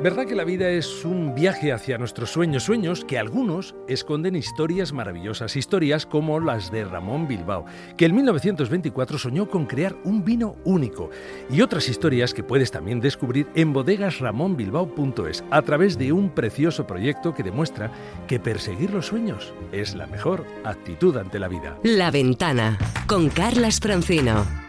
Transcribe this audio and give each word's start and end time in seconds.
¿Verdad 0.00 0.26
que 0.26 0.36
la 0.36 0.44
vida 0.44 0.68
es 0.70 1.04
un 1.04 1.34
viaje 1.34 1.72
hacia 1.72 1.98
nuestros 1.98 2.30
sueños? 2.30 2.62
Sueños 2.62 3.04
que 3.04 3.18
algunos 3.18 3.74
esconden 3.88 4.36
historias 4.36 4.92
maravillosas, 4.92 5.56
historias 5.56 6.06
como 6.06 6.38
las 6.38 6.70
de 6.70 6.84
Ramón 6.84 7.26
Bilbao, 7.26 7.64
que 7.96 8.04
en 8.04 8.14
1924 8.14 9.18
soñó 9.18 9.48
con 9.48 9.66
crear 9.66 9.96
un 10.04 10.24
vino 10.24 10.54
único, 10.64 11.10
y 11.50 11.62
otras 11.62 11.88
historias 11.88 12.32
que 12.32 12.44
puedes 12.44 12.70
también 12.70 13.00
descubrir 13.00 13.48
en 13.56 13.72
bodegasramonbilbao.es 13.72 15.42
a 15.50 15.62
través 15.62 15.98
de 15.98 16.12
un 16.12 16.30
precioso 16.30 16.86
proyecto 16.86 17.34
que 17.34 17.42
demuestra 17.42 17.90
que 18.28 18.38
perseguir 18.38 18.92
los 18.92 19.06
sueños 19.06 19.52
es 19.72 19.96
la 19.96 20.06
mejor 20.06 20.46
actitud 20.62 21.16
ante 21.16 21.40
la 21.40 21.48
vida. 21.48 21.76
La 21.82 22.12
ventana 22.12 22.78
con 23.08 23.30
Carlas 23.30 23.80
Francino. 23.80 24.67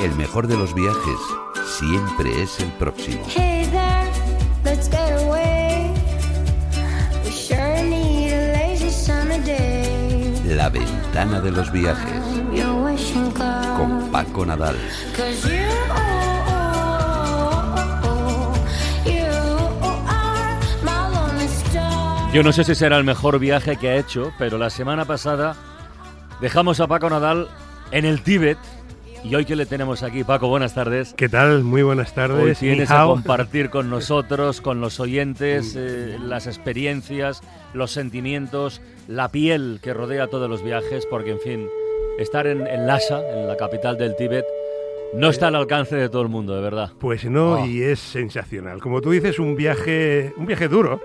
El 0.00 0.14
mejor 0.16 0.46
de 0.46 0.56
los 0.56 0.74
viajes 0.74 1.18
siempre 1.78 2.42
es 2.42 2.58
el 2.60 2.70
próximo. 2.72 3.22
Hey 3.28 3.68
there, 3.70 4.10
let's 4.64 4.88
get 4.88 5.12
away. 5.22 5.92
We 7.24 7.30
sure 7.30 7.82
need 7.84 8.32
a 8.32 8.52
lazy 8.52 8.90
summer 8.90 9.42
day. 9.44 10.34
La 10.46 10.68
ventana 10.68 11.40
de 11.40 11.50
los 11.50 11.70
viajes 11.70 12.22
con 13.76 14.10
Paco 14.10 14.44
Nadal. 14.46 14.76
My 20.82 20.92
lonely 21.14 21.44
star. 21.46 22.32
Yo 22.32 22.42
no 22.42 22.52
sé 22.52 22.64
si 22.64 22.74
será 22.74 22.98
el 22.98 23.04
mejor 23.04 23.38
viaje 23.38 23.76
que 23.76 23.90
ha 23.90 23.96
hecho, 23.96 24.32
pero 24.38 24.58
la 24.58 24.70
semana 24.70 25.04
pasada 25.04 25.54
dejamos 26.40 26.80
a 26.80 26.86
Paco 26.86 27.08
Nadal 27.08 27.48
en 27.92 28.04
el 28.04 28.22
Tíbet. 28.22 28.58
Y 29.24 29.34
hoy 29.36 29.44
que 29.44 29.54
le 29.54 29.66
tenemos 29.66 30.02
aquí, 30.02 30.24
Paco, 30.24 30.48
buenas 30.48 30.74
tardes. 30.74 31.14
¿Qué 31.16 31.28
tal? 31.28 31.62
Muy 31.62 31.82
buenas 31.82 32.12
tardes. 32.12 32.60
Hoy 32.60 32.68
tienes 32.68 32.90
a 32.90 33.04
compartir 33.04 33.70
con 33.70 33.88
nosotros, 33.88 34.60
con 34.60 34.80
los 34.80 34.98
oyentes, 34.98 35.74
eh, 35.78 36.18
las 36.20 36.48
experiencias, 36.48 37.40
los 37.72 37.92
sentimientos, 37.92 38.80
la 39.06 39.28
piel 39.30 39.78
que 39.80 39.94
rodea 39.94 40.26
todos 40.26 40.50
los 40.50 40.64
viajes, 40.64 41.06
porque 41.06 41.30
en 41.30 41.38
fin, 41.40 41.68
estar 42.18 42.48
en, 42.48 42.66
en 42.66 42.86
Lhasa, 42.88 43.20
en 43.32 43.46
la 43.46 43.56
capital 43.56 43.96
del 43.96 44.16
Tíbet, 44.16 44.44
no 45.14 45.28
está 45.30 45.48
al 45.48 45.54
alcance 45.54 45.94
de 45.94 46.08
todo 46.08 46.22
el 46.22 46.28
mundo, 46.28 46.56
de 46.56 46.62
verdad. 46.62 46.90
Pues 46.98 47.24
no, 47.24 47.60
Oh. 47.60 47.66
y 47.66 47.80
es 47.82 48.00
sensacional. 48.00 48.80
Como 48.80 49.00
tú 49.00 49.10
dices, 49.12 49.38
un 49.38 49.54
viaje, 49.54 50.34
un 50.36 50.46
viaje 50.46 50.66
duro, 50.66 51.00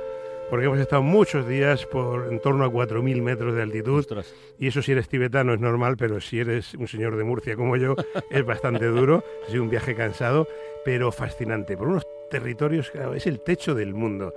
porque 0.50 0.66
hemos 0.66 0.80
estado 0.80 1.04
muchos 1.04 1.48
días 1.48 1.86
por 1.86 2.32
en 2.32 2.40
torno 2.40 2.64
a 2.64 2.70
4.000 2.70 3.22
metros 3.22 3.56
de 3.56 3.62
altitud. 3.62 4.00
Ostras. 4.00 4.34
Y 4.60 4.68
eso 4.68 4.82
si 4.82 4.94
eres 4.94 5.10
tibetano 5.10 5.54
es 5.54 5.60
normal, 5.60 5.98
pero 5.98 6.22
si 6.22 6.40
eres 6.40 6.74
un 6.76 6.88
señor 6.88 7.18
de 7.18 7.24
Murcia 7.24 7.56
como 7.56 7.76
yo, 7.76 7.96
es 8.32 8.46
bastante 8.46 8.86
duro. 8.86 9.24
Ha 9.46 9.52
sido 9.52 9.64
un 9.64 9.70
viaje 9.70 9.96
cansado, 9.96 10.48
pero 10.86 11.12
fascinante. 11.12 11.76
Por 11.76 11.90
unos 11.90 12.08
territorios, 12.30 12.90
claro, 12.92 13.14
es 13.14 13.28
el 13.28 13.42
techo 13.42 13.76
del 13.76 13.94
mundo. 13.94 14.34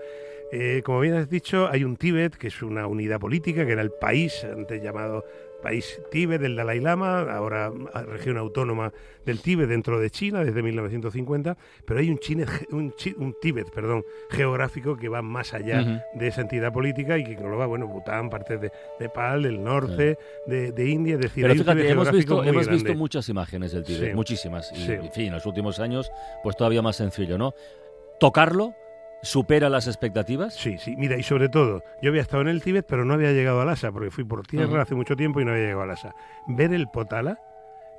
Eh, 0.53 0.83
como 0.85 1.01
bien 1.01 1.15
has 1.15 1.31
dicho, 1.31 1.69
hay 1.69 1.85
un 1.85 1.97
Tíbet, 1.97 2.35
que 2.35 2.49
es 2.49 2.61
una 2.63 2.89
unidad 2.89 3.21
política, 3.21 3.65
que 3.65 3.73
era 3.73 3.83
el 3.83 3.93
país 3.93 4.45
antes 4.45 4.83
llamado 4.83 5.25
país 5.61 6.01
Tíbet 6.11 6.41
del 6.41 6.57
Dalai 6.57 6.81
Lama, 6.81 7.21
ahora 7.33 7.71
región 8.07 8.37
autónoma 8.39 8.93
del 9.25 9.41
Tíbet 9.41 9.69
dentro 9.69 10.01
de 10.01 10.11
China 10.11 10.43
desde 10.45 10.63
1950, 10.63 11.57
pero 11.85 12.01
hay 12.01 12.11
un, 12.11 12.19
Chine- 12.19 12.47
un, 12.73 12.95
un 13.19 13.37
Tíbet 13.41 13.71
perdón, 13.71 14.05
geográfico 14.31 14.97
que 14.97 15.09
va 15.09 15.23
más 15.23 15.53
allá 15.55 16.05
de 16.15 16.27
esa 16.27 16.41
entidad 16.41 16.73
política 16.73 17.19
y 17.19 17.25
que 17.25 17.33
engloba, 17.33 17.67
bueno, 17.67 17.87
Bután, 17.87 18.31
partes 18.31 18.61
de 18.61 18.73
Nepal, 18.99 19.43
del 19.43 19.63
norte, 19.63 20.17
de, 20.47 20.73
de 20.73 20.89
India, 20.89 21.15
es 21.15 21.21
decir, 21.21 21.43
Pero 21.43 21.53
hay 21.53 21.59
fíjate, 21.59 21.89
hemos 21.91 22.11
visto, 22.11 22.43
hemos 22.45 22.69
visto 22.69 22.95
muchas 22.95 23.29
imágenes 23.29 23.73
del 23.73 23.85
Tíbet, 23.85 24.11
Sí. 24.11 24.15
muchísimas. 24.15 24.73
Y, 24.73 24.77
Sí. 24.87 24.93
en 24.93 25.13
fin, 25.13 25.27
en 25.27 25.33
los 25.35 25.47
últimos 25.47 25.79
años, 25.81 26.11
pues 26.43 26.57
todavía 26.57 26.83
más 26.83 26.97
sencillo, 26.97 27.37
¿no? 27.39 27.55
Tocarlo 28.19 28.75
supera 29.23 29.69
las 29.69 29.87
expectativas. 29.87 30.55
Sí, 30.55 30.79
sí, 30.79 30.97
mira, 30.97 31.17
y 31.17 31.23
sobre 31.23 31.49
todo, 31.49 31.83
yo 32.03 32.11
había 32.11 32.23
estado 32.23 32.43
en 32.43 32.49
el 32.49 32.63
Tíbet, 32.63 32.87
pero 32.87 33.05
no 33.05 33.15
había 33.15 33.33
llegado 33.33 33.61
a 33.61 33.65
Lhasa, 33.65 33.93
porque 33.93 34.11
fui 34.11 34.25
por 34.25 34.47
tierra 34.47 34.83
hace 34.83 34.95
mucho 34.95 35.17
tiempo 35.17 35.41
y 35.41 35.45
no 35.45 35.53
había 35.53 35.65
llegado 35.65 35.83
a 35.83 35.87
Lhasa. 35.87 36.15
Ver 36.47 36.73
el 36.73 36.89
Potala 36.89 37.39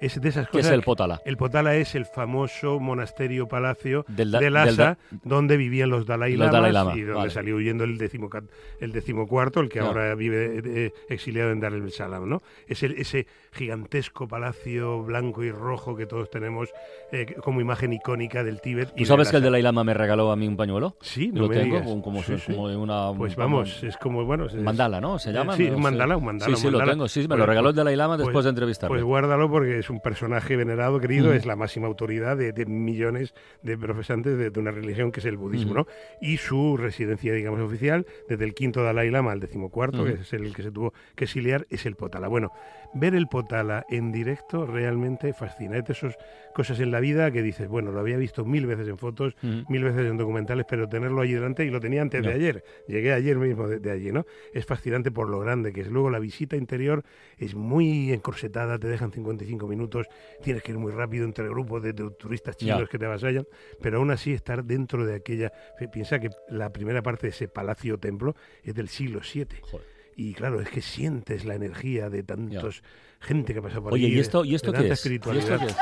es 0.02 0.20
de 0.20 0.28
esas 0.30 0.48
¿Qué 0.48 0.58
cosas... 0.58 0.68
es 0.68 0.74
el 0.74 0.82
Potala? 0.84 1.22
El 1.26 1.38
Potala 1.38 1.76
es 1.76 1.96
el 1.96 2.06
famoso 2.06 2.80
monasterio 2.80 3.48
palacio 3.48 4.04
Del 4.10 4.32
da- 4.32 4.40
de 4.40 4.46
del 4.46 4.54
Lhasa, 4.54 4.84
da- 4.84 4.98
donde 5.24 5.56
vivían 5.58 5.90
los 5.90 6.06
Dalai 6.06 6.32
Los 6.36 6.48
Lamas 6.48 6.54
Dalai 6.54 6.72
Lama, 6.74 6.96
y 6.98 7.02
donde 7.02 7.14
vale. 7.14 7.30
salió 7.32 7.56
huyendo 7.56 7.84
el, 7.86 7.98
decimoca- 7.98 8.44
el 8.80 8.92
decimocuarto, 8.92 9.60
el 9.62 9.70
que 9.70 9.80
Ya. 9.80 9.86
ahora 9.86 10.14
vive 10.16 10.62
eh, 10.66 10.94
exiliado 11.08 11.52
en 11.52 11.60
Dar 11.60 11.74
el 11.74 11.90
Salam, 11.92 12.28
¿no? 12.28 12.42
Es 12.68 12.84
el- 12.84 12.94
ese 12.94 13.28
gigantesco 13.54 14.28
palacio 14.28 15.04
blanco 15.04 15.44
y 15.44 15.52
rojo 15.52 15.96
que 15.96 16.06
todos 16.06 16.30
tenemos 16.30 16.70
eh, 17.12 17.36
como 17.44 17.62
imagen 17.62 17.94
icónica 17.94 18.44
del 18.44 18.60
Tíbet. 18.62 18.90
y 18.90 18.92
¿Tú 18.94 19.00
de 19.00 19.06
sabes 19.06 19.30
que 19.30 19.38
el. 19.38 19.44
Dalai 19.44 19.62
Lama 19.62 19.84
me 19.84 19.94
regaló 19.94 20.32
a 20.32 20.36
mí 20.36 20.48
un 20.48 20.58
pañuelo? 20.58 20.96
Sí, 21.02 21.30
no 21.34 21.42
Lo 21.44 21.48
me 21.50 21.56
tengo, 21.58 21.76
digas. 21.76 21.84
como, 21.88 22.02
como, 22.02 22.24
Sí, 22.24 22.38
sí. 22.40 22.54
como 22.54 22.64
una... 22.82 23.12
Pues 23.18 23.36
como- 23.36 23.46
vamos, 23.46 23.84
es 23.84 23.98
como, 23.98 24.26
bueno... 24.26 24.46
es- 24.46 24.56
mandala, 24.56 25.00
¿no? 25.00 25.20
¿Se 25.20 25.32
llama? 25.32 25.56
Sí, 25.56 25.66
un 25.70 25.82
mandala, 25.82 26.18
un 26.18 26.26
mandala. 26.26 26.56
Sí, 26.56 26.62
sí, 26.64 26.70
lo 26.72 26.84
tengo. 26.84 27.08
Sí, 27.08 27.22
me 27.22 27.28
Pues- 27.28 27.40
lo 27.40 27.46
regaló 27.46 27.70
el 27.70 27.74
pues- 27.74 27.78
Dalai 27.78 27.96
Lama 27.96 28.18
después 28.18 28.34
pues- 28.34 28.46
de 28.46 28.50
entrevistarme. 28.50 28.96
Pues 28.96 29.04
guárdalo 29.04 29.50
porque 29.50 29.80
es 29.80 29.90
un 29.92 30.00
personaje 30.02 30.56
venerado, 30.56 31.00
querido, 31.00 31.28
Ujú. 31.28 31.36
es 31.38 31.46
la 31.46 31.56
máxima 31.56 31.88
autoridad 31.88 32.38
de, 32.38 32.52
de 32.54 32.66
millones 32.66 33.34
de 33.62 33.78
profesantes 33.78 34.38
de, 34.38 34.50
de 34.50 34.60
una 34.60 34.72
religión 34.72 35.12
que 35.12 35.20
es 35.20 35.26
el 35.26 35.38
budismo, 35.38 35.72
Ujú. 35.72 35.80
¿no? 35.82 35.88
Y 36.22 36.38
su 36.38 36.78
residencia, 36.78 37.34
digamos, 37.34 37.60
oficial, 37.60 38.06
desde 38.28 38.44
el 38.46 38.54
quinto 38.54 38.84
Dalai 38.84 39.10
Lama 39.12 39.32
al 39.32 39.40
decimocuarto, 39.40 40.04
Ujú. 40.04 40.16
que 40.16 40.22
es 40.22 40.34
el 40.34 40.56
que 40.56 40.64
se 40.64 40.72
tuvo 40.72 40.94
que 41.16 41.26
exiliar, 41.26 41.68
es 41.70 41.86
el 41.86 41.96
Potala. 41.96 42.28
Bueno, 42.28 42.52
ver 42.94 43.16
el 43.16 43.28
Potala 43.28 43.86
en 43.90 44.12
directo 44.12 44.66
realmente 44.66 45.34
fascina. 45.34 45.78
Es 45.78 45.86
de 45.86 45.94
esas 45.94 46.18
cosas 46.54 46.80
en 46.80 46.92
la 46.92 47.00
vida 47.00 47.32
que 47.32 47.42
dices, 47.42 47.68
bueno, 47.68 47.92
lo 47.92 48.00
había 48.00 48.18
visto 48.18 48.46
mil 48.46 48.66
veces 48.66 48.88
en 48.88 48.98
fotos, 48.98 49.36
mil 49.42 49.84
veces 49.84 50.06
en 50.06 50.18
documentales, 50.18 50.66
pero 50.68 50.88
tenerlo 50.90 51.22
allí 51.22 51.34
delante, 51.34 51.66
y 51.66 51.70
lo 51.70 51.80
tenía 51.80 52.02
antes 52.02 52.24
de 52.24 52.34
ayer, 52.34 52.64
llegué 52.88 53.14
ayer 53.14 53.38
mismo 53.38 53.68
de, 53.68 53.80
de 53.80 53.92
allí, 53.92 54.12
¿no? 54.12 54.26
Es 54.54 54.66
fascinante 54.66 55.12
por 55.12 55.30
lo 55.30 55.40
grande 55.40 55.72
que 55.74 55.82
es. 55.82 55.88
Luego 55.88 56.10
la 56.10 56.20
visita 56.20 56.56
interior 56.56 57.04
es 57.38 57.56
muy 57.56 58.12
encorsetada, 58.12 58.78
te 58.78 58.88
dejan 58.88 59.12
55 59.12 59.68
minutos, 59.68 60.08
tienes 60.44 60.64
que 60.64 60.72
ir 60.72 60.78
muy 60.78 60.92
rápido 60.92 61.26
entre 61.26 61.48
grupos 61.48 61.82
de, 61.84 61.94
de 61.94 62.10
turistas 62.12 62.58
chinos 62.58 62.90
que 62.90 63.00
te 63.00 63.06
avasallan, 63.06 63.46
pero 63.82 63.98
aún 63.98 64.12
así 64.12 64.34
estar 64.34 64.64
dentro 64.64 65.06
de 65.06 65.16
aquella... 65.16 65.52
Piensa 65.92 66.20
que 66.20 66.30
la 66.50 66.72
primera 66.72 67.02
parte 67.02 67.28
de 67.28 67.32
ese 67.32 67.48
palacio 67.48 67.98
templo 67.98 68.36
es 68.64 68.76
del 68.76 68.88
siglo 68.88 69.22
VII. 69.22 69.48
Joder. 69.62 70.01
Y 70.16 70.34
claro, 70.34 70.62
es 70.62 70.70
que 70.70 70.82
sientes 70.82 71.46
la 71.46 71.56
energía 71.56 72.10
de 72.10 72.24
tantos 72.24 72.84
gente 73.20 73.54
que 73.54 73.60
ha 73.60 73.62
pasado 73.62 73.84
por 73.84 73.94
Oye, 73.94 74.08
allí, 74.08 74.16
¿y 74.16 74.20
esto, 74.20 74.44
¿y 74.46 74.56
esto 74.56 74.72
de 74.72 74.80
qué 74.80 74.94
es? 74.94 75.06
¿Y 75.06 75.16
esto 75.16 75.32
qué 75.32 75.66
es? 75.68 75.76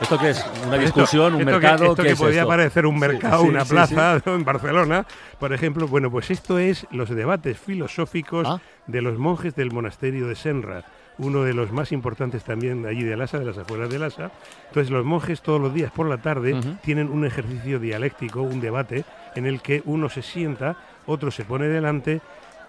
¿Esto 0.00 0.18
qué 0.18 0.30
es? 0.30 0.38
¿Una 0.64 0.76
Esto- 0.76 0.78
discusión? 1.00 1.34
¿Un 1.34 1.40
esto 1.40 1.44
que- 1.46 1.52
mercado? 1.60 1.84
esto 1.84 1.96
¿Qué 1.96 2.02
que 2.04 2.12
es 2.12 2.18
podía 2.18 2.36
esto? 2.40 2.48
parecer 2.48 2.86
un 2.86 2.98
mercado, 2.98 3.42
sí, 3.42 3.48
una 3.48 3.64
sí, 3.64 3.70
plaza 3.70 4.22
en 4.26 4.44
Barcelona, 4.44 5.06
por 5.40 5.52
ejemplo. 5.52 5.88
Bueno, 5.88 6.10
pues 6.10 6.30
esto 6.30 6.58
es 6.58 6.86
los 6.90 7.10
debates 7.10 7.58
filosóficos 7.58 8.46
Ah. 8.48 8.60
de 8.86 9.02
los 9.02 9.18
monjes 9.18 9.54
del 9.56 9.72
monasterio 9.72 10.28
de 10.28 10.36
Senra, 10.36 10.84
uno 11.18 11.42
de 11.42 11.52
los 11.52 11.72
más 11.72 11.92
importantes 11.92 12.44
también 12.44 12.86
allí 12.86 13.02
de 13.02 13.16
Lhasa, 13.16 13.38
de 13.38 13.44
las 13.44 13.58
afueras 13.58 13.90
de 13.90 13.98
Lhasa. 13.98 14.30
Entonces 14.68 14.90
los 14.90 15.04
monjes 15.04 15.42
todos 15.42 15.60
los 15.60 15.74
días 15.74 15.90
por 15.90 16.08
la 16.08 16.18
tarde 16.18 16.56
tienen 16.82 17.10
un 17.10 17.24
ejercicio 17.24 17.78
dialéctico, 17.78 18.42
un 18.42 18.60
debate, 18.60 19.04
en 19.34 19.46
el 19.46 19.60
que 19.60 19.82
uno 19.84 20.08
se 20.08 20.22
sienta, 20.22 20.76
otro 21.06 21.30
se 21.30 21.44
pone 21.44 21.66
delante 21.68 22.20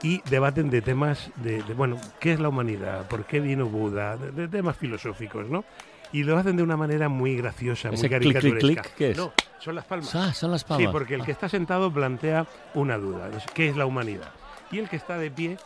y 0.02 0.22
debaten 0.30 0.70
de 0.70 0.82
temas 0.82 1.30
de, 1.36 1.62
de, 1.64 1.74
bueno, 1.74 1.98
¿qué 2.20 2.34
es 2.34 2.40
la 2.40 2.50
humanidad? 2.50 3.08
¿Por 3.08 3.26
qué 3.26 3.40
vino 3.40 3.66
Buda? 3.66 4.18
De, 4.18 4.32
de 4.32 4.48
temas 4.48 4.78
filosóficos, 4.78 5.50
¿no? 5.50 5.66
Y 6.12 6.24
lo 6.24 6.38
hacen 6.38 6.56
de 6.58 6.64
una 6.64 6.76
manera 6.76 7.08
muy 7.10 7.36
graciosa, 7.36 7.90
muy 7.90 7.96
Ese 7.98 8.08
clic, 8.08 8.22
clic, 8.22 8.34
caricaturesca. 8.34 8.82
clic, 8.82 8.94
¿qué 8.96 9.12
es? 9.12 9.18
No, 9.18 9.32
son 9.60 9.76
las 9.76 9.86
palmas. 9.86 10.16
Ah, 10.16 10.34
son 10.34 10.50
las 10.52 10.64
palmas. 10.64 10.88
Sí, 10.88 10.92
porque 10.92 11.14
el 11.16 11.24
que 11.24 11.32
está 11.32 11.48
sentado 11.50 11.92
plantea 11.92 12.48
una 12.74 12.98
duda. 12.98 13.30
¿Qué 13.54 13.70
es 13.70 13.78
la 13.78 13.86
humanidad? 13.86 14.32
Y 14.72 14.80
el 14.80 14.90
que 14.90 14.96
está 14.96 15.18
de 15.18 15.30
pie 15.30 15.58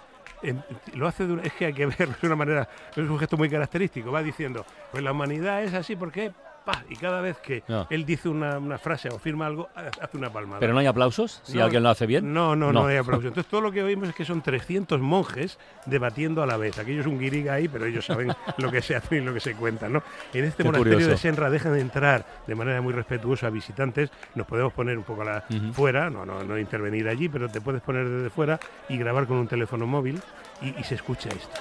lo 0.96 1.08
hace 1.08 1.26
de 1.26 1.34
una, 1.34 1.44
es 1.44 1.54
que 1.54 1.66
hay 1.66 1.74
que 1.74 1.86
verlo 1.98 2.16
de 2.20 2.28
una 2.28 2.36
manera, 2.36 2.68
es 2.92 2.98
un 2.98 3.20
gesto 3.20 3.38
muy 3.38 3.50
característico. 3.50 4.12
Va 4.12 4.24
diciendo, 4.24 4.66
pues 4.92 5.04
la 5.04 5.12
humanidad 5.12 5.64
es 5.64 5.74
así 5.74 5.96
porque, 5.96 6.32
pa, 6.66 6.84
y 6.90 6.96
cada 6.96 7.22
vez 7.22 7.38
que 7.38 7.64
él 7.90 8.06
dice 8.06 8.30
una, 8.30 8.58
una 8.58 8.78
frase 8.78 9.10
o 9.10 9.20
firma 9.20 9.46
algo, 9.46 9.70
ha- 9.76 9.90
hace 10.04 10.18
una 10.18 10.32
palmada. 10.32 10.60
¿Pero 10.60 10.74
no 10.74 10.80
hay 10.80 10.86
aplausos? 10.86 11.42
Si 11.44 11.58
No, 11.58 11.66
alguien 11.66 11.84
lo 11.84 11.90
hace 11.90 12.06
bien. 12.06 12.34
No, 12.34 12.56
no, 12.56 12.72
No. 12.72 12.82
no, 12.84 12.88
hay 12.88 12.98
aplauso. 12.98 13.28
Entonces 13.28 13.50
todo 13.50 13.62
lo 13.62 13.72
que 13.72 13.84
oímos 13.84 14.10
es 14.10 14.16
que 14.16 14.26
son 14.26 14.42
300 14.42 15.00
monjes 15.02 15.60
debatiendo 15.86 16.42
a 16.44 16.46
la 16.46 16.58
vez. 16.58 16.78
Aquello 16.80 17.02
es 17.02 17.08
un 17.08 17.20
guiriga 17.20 17.54
ahí, 17.54 17.68
pero 17.68 17.86
ellos 17.86 18.06
saben 18.06 18.34
lo 18.58 18.72
que 18.72 18.82
se 18.82 18.96
hace 18.96 19.18
y 19.18 19.22
lo 19.22 19.34
que 19.34 19.40
se 19.40 19.56
cuenta, 19.56 19.90
¿no? 19.90 20.04
En 20.34 20.46
este 20.46 20.64
Qué 20.64 20.70
monasterio 20.70 20.94
curioso. 20.98 21.12
de 21.12 21.18
Senra 21.18 21.50
dejan 21.50 21.74
de 21.74 21.82
entrar 21.82 22.26
de 22.48 22.56
manera 22.56 22.82
muy 22.82 22.94
respetuosa 22.94 23.48
a 23.48 23.50
visitantes. 23.50 24.10
Nos 24.36 24.48
podemos 24.48 24.74
poner 24.74 24.98
un 24.98 25.04
poco 25.04 25.22
a 25.24 25.26
la, 25.26 25.44
fuera, 25.74 26.10
no, 26.10 26.26
no, 26.26 26.44
no 26.44 26.58
intervenir 26.58 27.08
allí, 27.08 27.30
pero 27.30 27.50
te 27.50 27.62
puedes 27.62 27.82
poner 27.82 28.08
desde 28.08 28.30
fuera 28.30 28.60
y 28.90 28.98
grabar 28.98 29.28
con 29.28 29.38
un 29.38 29.48
teléfono 29.48 29.86
móvil 29.86 30.22
y, 30.62 30.80
y 30.80 30.84
se 30.84 30.96
escucha 30.96 31.30
esto. 31.30 31.60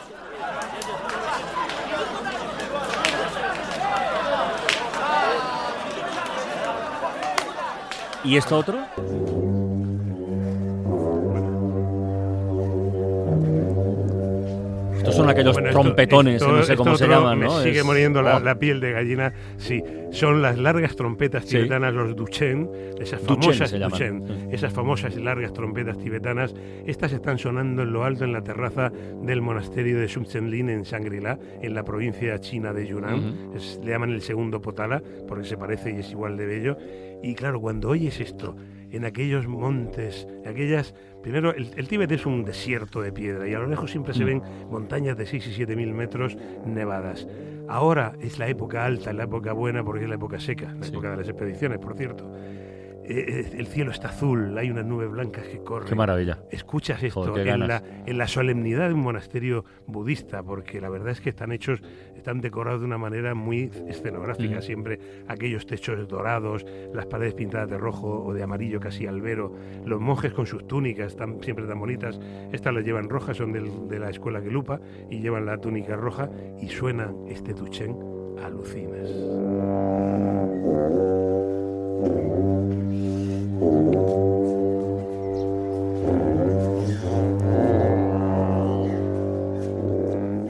¿Y 8.25 8.37
esto 8.37 8.59
otro? 8.59 8.79
Estos 14.97 15.17
son 15.17 15.29
aquellos 15.29 15.55
bueno, 15.55 15.69
esto, 15.69 15.81
trompetones, 15.81 16.35
esto, 16.37 16.55
eh, 16.55 16.59
no 16.59 16.63
sé 16.63 16.77
cómo 16.77 16.97
se 16.97 17.09
llaman, 17.09 17.41
¿no? 17.41 17.57
Me 17.57 17.63
sigue 17.65 17.81
es... 17.81 17.85
muriendo 17.85 18.23
la, 18.23 18.37
oh. 18.37 18.41
la 18.41 18.55
piel 18.55 18.81
de 18.81 18.93
gallina, 18.93 19.33
sí 19.59 19.83
son 20.13 20.41
las 20.43 20.59
largas 20.59 20.95
trompetas 20.95 21.45
Sí. 21.45 21.57
tibetanas, 21.57 21.93
los 21.93 22.15
duchen, 22.15 22.71
esas 23.01 23.21
famosas 23.21 23.73
duchen, 23.73 24.23
Sí. 24.27 24.35
esas 24.53 24.73
famosas 24.73 25.17
largas 25.17 25.53
trompetas 25.53 25.99
tibetanas. 25.99 26.55
Estas 26.87 27.13
están 27.13 27.39
sonando 27.39 27.83
en 27.83 27.93
lo 27.93 28.05
alto 28.05 28.25
en 28.25 28.33
la 28.33 28.43
terraza 28.45 28.93
del 29.25 29.43
monasterio 29.43 29.99
de 29.99 30.09
Sumtsenlin 30.09 30.69
en 30.71 30.83
Shangri-La, 30.83 31.39
en 31.61 31.75
la 31.75 31.83
provincia 31.85 32.39
china 32.41 32.73
de 32.73 32.87
Yunnan. 32.87 33.51
Es- 33.57 33.81
le 33.83 33.91
llaman 33.91 34.11
el 34.11 34.23
segundo 34.23 34.61
Potala 34.61 35.03
porque 35.27 35.45
se 35.45 35.57
parece 35.57 35.91
y 35.93 35.99
es 36.01 36.11
igual 36.13 36.37
de 36.37 36.47
bello. 36.47 36.77
Y 37.23 37.35
claro, 37.35 37.61
cuando 37.61 37.89
oyes 37.89 38.21
esto 38.21 38.55
en 38.93 39.05
aquellos 39.05 39.47
montes, 39.49 40.27
aquellas... 40.47 40.95
Primero, 41.23 41.55
el, 41.55 41.71
el 41.77 41.87
Tíbet 41.89 42.11
es 42.13 42.27
un 42.27 42.45
desierto 42.45 43.01
de 43.01 43.13
piedra 43.13 43.49
y 43.49 43.55
a 43.55 43.59
lo 43.61 43.67
lejos 43.69 43.91
siempre 43.91 44.13
se 44.13 44.25
Mm. 44.25 44.27
ven 44.27 44.43
montañas 44.71 45.17
de 45.17 45.25
6 45.27 45.47
y 45.47 45.53
7 45.53 45.77
mil 45.77 45.95
metros 45.95 46.37
nevadas. 46.67 47.29
Ahora 47.69 48.15
es 48.21 48.39
la 48.41 48.49
época 48.49 48.85
alta, 48.85 49.13
la 49.13 49.25
época 49.25 49.53
buena 49.53 49.85
porque 49.85 50.03
es 50.05 50.09
la 50.09 50.17
época 50.17 50.41
seca, 50.41 50.75
la 50.75 50.85
Sí. 50.85 50.91
época 50.93 51.11
de 51.13 51.17
las 51.19 51.29
expediciones, 51.29 51.79
por 51.79 51.97
cierto. 51.97 52.29
Eh, 53.05 53.25
eh, 53.29 53.57
el 53.59 53.67
cielo 53.67 53.91
está 53.91 54.09
azul, 54.11 54.57
hay 54.57 54.71
unas 54.71 54.85
nubes 54.87 55.11
blancas 55.11 55.45
que 55.49 55.59
corren. 55.59 55.89
Qué 55.89 55.95
maravilla. 55.97 56.39
Escuchas 56.51 57.03
esto 57.03 57.25
Joder, 57.25 57.49
en, 57.49 57.67
la, 57.67 57.83
en 58.07 58.17
la 58.17 58.29
solemnidad 58.29 58.87
de 58.89 58.95
un 58.95 59.01
monasterio 59.01 59.65
budista, 59.89 60.43
porque 60.43 60.81
la 60.81 60.89
verdad 60.89 61.09
es 61.11 61.21
que 61.21 61.29
están 61.31 61.51
hechos, 61.51 61.83
están 62.17 62.41
decorados 62.41 62.81
de 62.81 62.87
una 62.87 62.99
manera 62.99 63.35
muy 63.35 63.71
escenográfica, 63.89 64.59
Mm. 64.59 64.63
siempre 64.63 65.01
aquellos 65.27 65.67
techos 65.67 66.07
dorados, 66.07 66.65
las 66.95 67.07
paredes 67.07 67.35
pintadas 67.35 67.69
de 67.71 67.77
rojo 67.79 68.23
o 68.25 68.33
de 68.35 68.43
amarillo 68.45 68.79
casi 68.79 69.07
albero, 69.07 69.53
los 69.85 70.01
monjes 70.01 70.33
con 70.33 70.47
sus 70.47 70.67
túnicas 70.69 71.17
tan, 71.17 71.43
siempre 71.43 71.67
tan 71.67 71.81
bonitas, 71.81 72.21
estas 72.53 72.73
las 72.73 72.85
llevan 72.85 73.09
rojas, 73.09 73.37
son 73.37 73.53
del- 73.53 73.89
de 73.89 73.99
la 73.99 74.11
escuela 74.11 74.41
Gelupa 74.41 74.81
y 75.11 75.19
llevan 75.19 75.45
la 75.47 75.59
túnica 75.59 75.97
roja 75.97 76.31
y 76.61 76.69
suena 76.69 77.13
este 77.29 77.53
tuchén, 77.53 77.97
alucinas. 78.45 79.11
Yeah. 82.03 82.33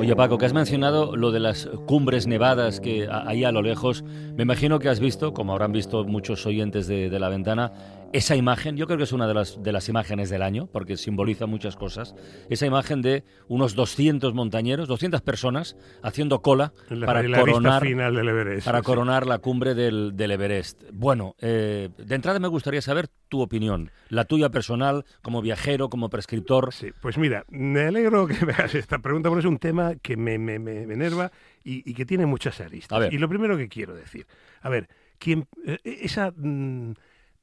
Oye 0.02 0.16
Paco, 0.16 0.36
que 0.36 0.46
has 0.46 0.52
mencionado 0.52 1.14
lo 1.14 1.30
de 1.30 1.38
las 1.38 1.70
cumbres 1.86 2.26
nevadas 2.26 2.80
que 2.80 3.08
ahí 3.08 3.44
a 3.44 3.52
lo 3.52 3.62
lejos, 3.62 4.02
me 4.02 4.42
imagino 4.42 4.80
que 4.80 4.88
has 4.88 4.98
visto, 4.98 5.32
como 5.32 5.52
habrán 5.52 5.70
visto 5.70 6.02
muchos 6.02 6.44
oyentes 6.44 6.88
de, 6.88 7.08
de 7.08 7.20
la 7.20 7.28
ventana, 7.28 7.72
esa 8.12 8.36
imagen, 8.36 8.76
yo 8.76 8.86
creo 8.86 8.98
que 8.98 9.04
es 9.04 9.12
una 9.12 9.26
de 9.26 9.34
las, 9.34 9.62
de 9.62 9.72
las 9.72 9.88
imágenes 9.88 10.28
del 10.28 10.42
año, 10.42 10.68
porque 10.70 10.96
simboliza 10.96 11.46
muchas 11.46 11.76
cosas, 11.76 12.14
esa 12.50 12.66
imagen 12.66 13.00
de 13.00 13.24
unos 13.48 13.74
200 13.74 14.34
montañeros, 14.34 14.86
200 14.88 15.22
personas 15.22 15.76
haciendo 16.02 16.42
cola 16.42 16.72
la, 16.90 17.06
para 17.06 17.22
la 17.22 17.40
coronar 17.40 17.82
final 17.82 18.14
del 18.14 18.28
Everest. 18.28 18.66
para 18.66 18.78
sí. 18.78 18.84
coronar 18.84 19.26
la 19.26 19.38
cumbre 19.38 19.74
del, 19.74 20.12
del 20.14 20.30
Everest. 20.32 20.82
Bueno, 20.92 21.36
eh, 21.40 21.88
de 21.96 22.14
entrada 22.14 22.38
me 22.38 22.48
gustaría 22.48 22.82
saber 22.82 23.08
tu 23.28 23.40
opinión, 23.40 23.90
la 24.10 24.26
tuya 24.26 24.50
personal, 24.50 25.06
como 25.22 25.40
viajero, 25.40 25.88
como 25.88 26.10
prescriptor. 26.10 26.72
Sí, 26.74 26.90
pues 27.00 27.16
mira, 27.16 27.44
me 27.48 27.86
alegro 27.86 28.26
que 28.26 28.44
me 28.44 28.52
hagas 28.52 28.74
esta 28.74 28.98
pregunta 28.98 29.30
porque 29.30 29.40
es 29.40 29.50
un 29.50 29.58
tema 29.58 29.91
que 29.96 30.16
me, 30.16 30.38
me- 30.38 30.58
me- 30.58 30.86
me 30.86 30.94
enerva 30.94 31.30
y, 31.64 31.88
y 31.90 31.94
que 31.94 32.06
tiene 32.06 32.26
muchas 32.26 32.60
aristas. 32.60 32.96
Y 33.12 33.18
lo 33.18 33.28
primero 33.28 33.56
que 33.56 33.68
quiero 33.68 33.94
decir, 33.94 34.26
a 34.60 34.68
ver, 34.68 34.88
quien, 35.18 35.46
eh, 35.66 35.78
esa 35.84 36.32
mm, 36.36 36.92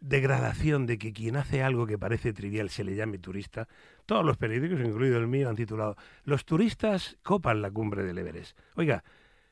degradación 0.02 0.86
de 0.86 0.98
que 0.98 1.12
quien 1.14 1.36
hace 1.36 1.62
algo 1.64 1.86
que 1.86 1.98
parece 1.98 2.34
trivial 2.34 2.70
se 2.70 2.84
le 2.84 2.96
llame 2.96 3.18
turista, 3.20 3.68
todos 4.06 4.26
los 4.26 4.38
periódicos, 4.38 4.80
incluido 4.80 5.18
el 5.20 5.28
mío, 5.28 5.50
han 5.50 5.56
titulado 5.56 5.98
Los 6.24 6.46
turistas 6.46 7.18
copan 7.24 7.62
la 7.62 7.70
cumbre 7.72 8.04
del 8.04 8.18
Everest. 8.18 8.58
Oiga, 8.76 9.04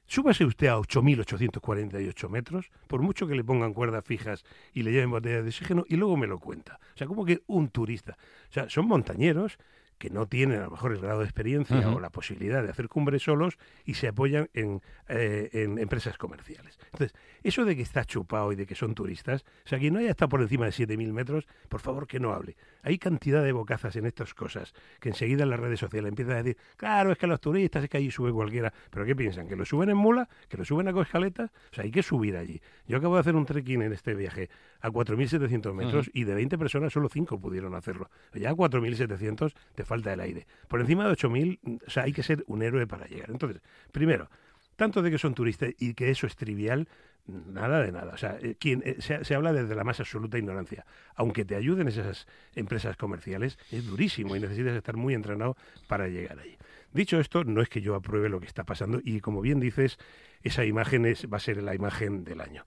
Súbase 0.10 0.46
usted 0.46 0.68
a 0.68 0.78
8.848 0.78 2.30
metros, 2.30 2.72
por 2.88 3.02
mucho 3.02 3.28
que 3.28 3.36
le 3.36 3.44
pongan 3.44 3.74
cuerdas 3.74 4.06
fijas 4.06 4.46
y 4.74 4.84
le 4.84 4.94
lleven 4.94 5.12
botellas 5.12 5.44
de 5.44 5.50
oxígeno, 5.50 5.84
y 5.90 5.98
luego 5.98 6.16
me 6.16 6.28
lo 6.28 6.40
cuenta. 6.40 6.80
O 6.96 6.98
sea, 6.98 7.08
como 7.08 7.26
que 7.26 7.42
un 7.48 7.68
turista. 7.68 8.18
O 8.50 8.54
sea, 8.54 8.70
son 8.70 8.88
montañeros 8.88 9.58
que 9.98 10.10
no 10.10 10.28
tienen 10.28 10.60
a 10.60 10.66
lo 10.66 10.72
mejor 10.72 10.92
el 10.92 11.00
grado 11.00 11.20
de 11.20 11.26
experiencia 11.26 11.90
o 11.90 12.00
la 12.00 12.10
posibilidad 12.10 12.64
de 12.64 12.70
hacer 12.70 12.88
cumbres 12.88 13.24
solos 13.24 13.58
y 13.86 13.96
se 13.96 14.08
apoyan 14.08 14.50
en, 14.54 14.82
eh, 15.08 15.50
en 15.54 15.80
empresas 15.80 16.18
comerciales. 16.18 16.78
Entonces, 16.92 17.14
eso 17.44 17.66
de 17.66 17.76
que 17.76 17.82
está 17.82 18.06
chupado 18.06 18.52
y 18.52 18.56
de 18.56 18.66
que 18.66 18.76
son 18.76 18.94
turistas, 18.94 19.44
o 19.66 19.70
sea, 19.70 19.80
quien 19.80 19.94
no 19.94 20.00
haya 20.00 20.12
estado 20.12 20.30
por 20.30 20.42
encima 20.42 20.66
de 20.66 20.72
7.000 20.72 21.12
metros, 21.14 21.48
por 21.70 21.82
favor 21.82 22.08
que 22.08 22.20
no 22.20 22.34
hable. 22.34 22.56
Hay 22.84 22.98
cantidad 22.98 23.44
de 23.44 23.52
bocazas 23.52 23.96
en 23.96 24.06
estas 24.06 24.34
cosas 24.34 24.74
que 25.00 25.10
enseguida 25.10 25.44
en 25.44 25.50
las 25.50 25.60
redes 25.60 25.80
sociales 25.80 26.10
empiezan 26.10 26.36
a 26.36 26.44
decir, 26.44 26.58
claro, 26.76 27.12
es 27.12 27.18
que 27.18 27.28
los 27.28 27.42
turistas, 27.42 27.84
es 27.84 27.90
que 27.90 27.98
allí 27.98 28.12
sube 28.12 28.32
cualquiera. 28.32 28.74
¿Pero 28.90 29.06
qué 29.06 29.16
piensan? 29.16 29.48
¿Que 29.48 29.56
lo 29.56 29.66
suben 29.66 29.90
en 29.90 29.98
mula? 29.98 30.30
¿Que 30.48 30.58
lo 30.58 30.66
suben 30.66 30.88
a 30.88 31.02
escaletas? 31.02 31.52
O 31.72 31.76
sea, 31.76 31.84
hay 31.84 31.92
que 31.92 32.04
subir 32.04 32.38
allí. 32.38 32.62
Yo 32.88 32.98
acabo 32.98 33.16
de 33.16 33.22
hacer 33.22 33.36
un 33.36 33.46
trekking 33.46 33.82
en 33.82 33.94
este 33.94 34.14
viaje 34.14 34.50
a 34.82 34.90
4.700 34.90 35.74
metros 35.74 36.10
y 36.14 36.24
de 36.24 36.36
20 36.36 36.58
personas 36.58 36.94
solo 36.94 37.10
5 37.10 37.40
pudieron 37.40 37.76
hacerlo. 37.76 38.10
Ya 38.34 38.52
a 38.52 38.54
4.700 38.54 39.54
te 39.76 39.84
falta 39.88 40.13
el 40.13 40.19
aire. 40.19 40.45
Por 40.68 40.81
encima 40.81 41.07
de 41.07 41.13
8.000, 41.13 41.81
o 41.88 41.89
sea, 41.89 42.04
hay 42.04 42.13
que 42.13 42.22
ser 42.22 42.44
un 42.48 42.62
héroe 42.62 42.86
para 42.86 43.07
llegar. 43.07 43.31
Entonces, 43.31 43.62
primero, 43.92 44.30
tanto 44.75 45.01
de 45.01 45.10
que 45.10 45.18
son 45.18 45.34
turistas 45.34 45.72
y 45.80 45.94
que 45.94 46.12
eso 46.12 46.28
es 46.28 46.36
trivial, 46.36 46.88
nada 47.25 47.81
de 47.81 47.92
nada. 47.92 48.13
O 48.13 48.18
sea, 48.18 48.38
eh, 48.42 48.56
quien, 48.60 48.84
eh, 48.86 48.98
se, 49.00 49.24
se 49.25 49.36
habla 49.36 49.54
desde 49.54 49.75
la 49.75 49.84
más 49.84 50.00
absoluta 50.00 50.38
ignorancia. 50.38 50.86
Aunque 51.16 51.45
te 51.45 51.56
ayuden 51.56 51.88
esas 51.88 52.28
empresas 52.56 52.98
comerciales, 52.98 53.57
es 53.72 53.86
durísimo 53.86 54.36
y 54.36 54.39
necesitas 54.39 54.75
estar 54.75 54.95
muy 54.95 55.13
entrenado 55.13 55.57
para 55.88 56.07
llegar 56.07 56.40
ahí. 56.40 56.57
Dicho 56.94 57.19
esto, 57.19 57.44
no 57.44 57.62
es 57.62 57.69
que 57.69 57.81
yo 57.81 57.95
apruebe 57.95 58.30
lo 58.30 58.40
que 58.40 58.48
está 58.48 58.63
pasando 58.63 59.00
y 59.04 59.19
como 59.22 59.42
bien 59.42 59.60
dices, 59.60 59.98
esa 60.44 60.66
imagen 60.66 61.06
es, 61.06 61.28
va 61.31 61.38
a 61.38 61.42
ser 61.42 61.62
la 61.63 61.75
imagen 61.75 62.24
del 62.24 62.42
año. 62.42 62.66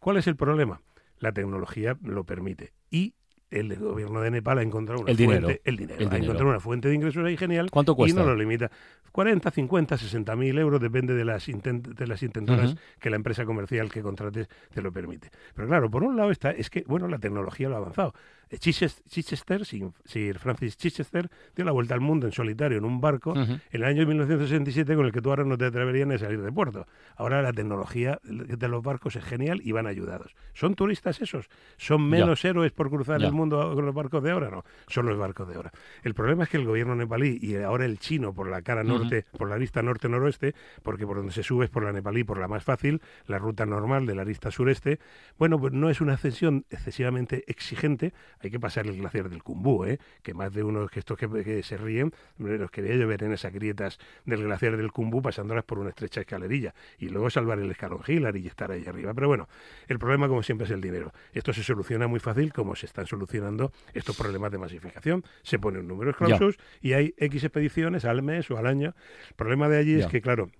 ¿Cuál 0.00 0.18
es 0.18 0.26
el 0.26 0.36
problema? 0.36 0.80
La 1.18 1.32
tecnología 1.32 1.96
lo 2.02 2.24
permite 2.24 2.72
y 2.90 3.14
el 3.50 3.76
gobierno 3.76 4.20
de 4.20 4.30
Nepal 4.30 4.58
ha 4.58 4.62
encontrado 4.62 5.02
una 5.02 5.10
El 5.10 5.16
fuente, 5.16 5.34
dinero. 5.36 5.60
el 5.64 5.76
dinero, 5.76 5.98
El 6.00 6.06
ha 6.06 6.10
dinero. 6.10 6.24
encontrado 6.24 6.50
una 6.50 6.60
fuente 6.60 6.88
de 6.88 6.94
ingresos 6.94 7.24
ahí 7.24 7.36
genial 7.36 7.70
¿Cuánto 7.70 7.94
cuesta? 7.94 8.20
y 8.20 8.22
no 8.22 8.28
lo 8.28 8.34
limita. 8.36 8.70
40, 9.12 9.50
50, 9.50 9.96
60 9.96 10.36
mil 10.36 10.58
euros, 10.58 10.80
depende 10.80 11.14
de 11.14 11.24
las, 11.24 11.48
intent- 11.48 11.94
de 11.94 12.06
las 12.06 12.22
intentoras 12.22 12.76
que 13.00 13.08
la 13.08 13.16
empresa 13.16 13.44
comercial 13.46 13.90
que 13.90 14.02
contrates 14.02 14.48
te 14.74 14.82
lo 14.82 14.92
permite. 14.92 15.30
Pero 15.54 15.68
claro, 15.68 15.90
por 15.90 16.02
un 16.04 16.16
lado 16.16 16.30
está, 16.30 16.50
es 16.50 16.68
que, 16.68 16.82
bueno, 16.86 17.08
la 17.08 17.18
tecnología 17.18 17.68
lo 17.68 17.76
ha 17.76 17.78
avanzado. 17.78 18.14
Chiches- 18.50 19.02
Chichester, 19.08 19.64
Sir 19.64 20.38
Francis 20.38 20.76
Chichester, 20.76 21.28
dio 21.56 21.64
la 21.64 21.72
vuelta 21.72 21.94
al 21.94 22.00
mundo 22.00 22.26
en 22.26 22.32
solitario 22.32 22.78
en 22.78 22.84
un 22.84 23.00
barco 23.00 23.34
en 23.34 23.60
el 23.72 23.84
año 23.84 24.06
1967 24.06 24.94
con 24.94 25.04
el 25.04 25.12
que 25.12 25.20
tú 25.20 25.30
ahora 25.30 25.44
no 25.44 25.58
te 25.58 25.64
atreverías 25.66 26.06
ni 26.06 26.14
a 26.14 26.18
salir 26.18 26.40
de 26.40 26.52
puerto. 26.52 26.86
Ahora 27.16 27.42
la 27.42 27.52
tecnología 27.52 28.20
de 28.22 28.68
los 28.68 28.82
barcos 28.84 29.16
es 29.16 29.24
genial 29.24 29.60
y 29.64 29.72
van 29.72 29.86
ayudados. 29.88 30.34
¿Son 30.54 30.74
turistas 30.76 31.20
esos? 31.20 31.48
¿Son 31.76 32.08
menos 32.08 32.44
héroes 32.44 32.70
por 32.72 32.88
cruzar 32.88 33.16
el 33.26 33.32
mundo 33.32 33.74
con 33.74 33.84
los 33.84 33.94
barcos 33.94 34.22
de 34.22 34.30
ahora? 34.30 34.48
No, 34.50 34.64
son 34.86 35.06
los 35.06 35.18
barcos 35.18 35.48
de 35.48 35.56
ahora. 35.56 35.72
El 36.04 36.14
problema 36.14 36.44
es 36.44 36.48
que 36.50 36.56
el 36.56 36.64
gobierno 36.66 36.94
nepalí 36.94 37.38
y 37.42 37.56
ahora 37.56 37.84
el 37.84 37.98
chino 37.98 38.32
por 38.32 38.48
la 38.48 38.62
cara 38.62 38.84
norte, 38.84 39.26
por 39.36 39.48
la 39.48 39.56
arista 39.56 39.82
norte-noroeste, 39.82 40.54
porque 40.84 41.04
por 41.06 41.16
donde 41.16 41.32
se 41.32 41.42
sube 41.42 41.64
es 41.64 41.70
por 41.70 41.82
la 41.82 41.92
nepalí, 41.92 42.22
por 42.22 42.38
la 42.38 42.46
más 42.46 42.62
fácil, 42.62 43.02
la 43.26 43.38
ruta 43.38 43.66
normal 43.66 44.06
de 44.06 44.14
la 44.14 44.22
arista 44.22 44.50
sureste, 44.52 45.00
bueno, 45.36 45.58
pues 45.58 45.72
no 45.72 45.90
es 45.90 46.00
una 46.00 46.14
ascensión 46.14 46.64
excesivamente 46.70 47.44
exigente, 47.48 48.14
hay 48.40 48.50
que 48.50 48.60
pasar 48.60 48.86
el 48.86 48.96
glaciar 48.96 49.28
del 49.28 49.42
Kumbú, 49.42 49.84
¿eh? 49.84 49.98
que 50.22 50.34
más 50.34 50.52
de 50.52 50.62
uno 50.62 50.86
que 50.88 50.98
estos 51.00 51.18
que, 51.18 51.28
que 51.44 51.62
se 51.62 51.76
ríen, 51.76 52.12
los 52.38 52.70
quería 52.70 52.94
yo 52.96 53.06
ver 53.08 53.22
en 53.22 53.32
esas 53.32 53.52
grietas 53.52 53.98
del 54.24 54.42
glaciar 54.44 54.76
del 54.76 54.92
Kumbú 54.92 55.22
pasándolas 55.22 55.64
por 55.64 55.78
una 55.78 55.90
estrecha 55.90 56.20
escalerilla 56.20 56.74
y 56.98 57.08
luego 57.08 57.30
salvar 57.30 57.58
el 57.58 57.70
escalón 57.70 58.00
Hillary 58.06 58.40
y 58.40 58.46
estar 58.46 58.70
ahí 58.70 58.84
arriba. 58.86 59.14
Pero 59.14 59.28
bueno, 59.28 59.48
el 59.88 59.98
problema 59.98 60.28
como 60.28 60.42
siempre 60.42 60.64
es 60.66 60.70
el 60.70 60.80
dinero. 60.80 61.12
Esto 61.32 61.52
se 61.52 61.62
soluciona 61.62 62.06
muy 62.06 62.20
fácil 62.20 62.52
como 62.52 62.76
se 62.76 62.86
están 62.86 63.06
solucionando 63.06 63.72
estos 63.94 64.16
problemas 64.16 64.50
de 64.52 64.58
masificación. 64.58 65.24
Se 65.42 65.58
pone 65.58 65.78
un 65.78 65.88
número 65.88 66.12
clausus 66.14 66.58
y 66.80 66.92
hay 66.92 67.14
X 67.18 67.44
expediciones 67.44 68.04
al 68.04 68.22
mes 68.22 68.50
o 68.50 68.58
al 68.58 68.66
año. 68.66 68.94
El 69.28 69.34
problema 69.34 69.68
de 69.68 69.78
allí 69.78 69.96
Ya. 69.98 70.04
es 70.04 70.06
que, 70.08 70.20
claro, 70.20 70.50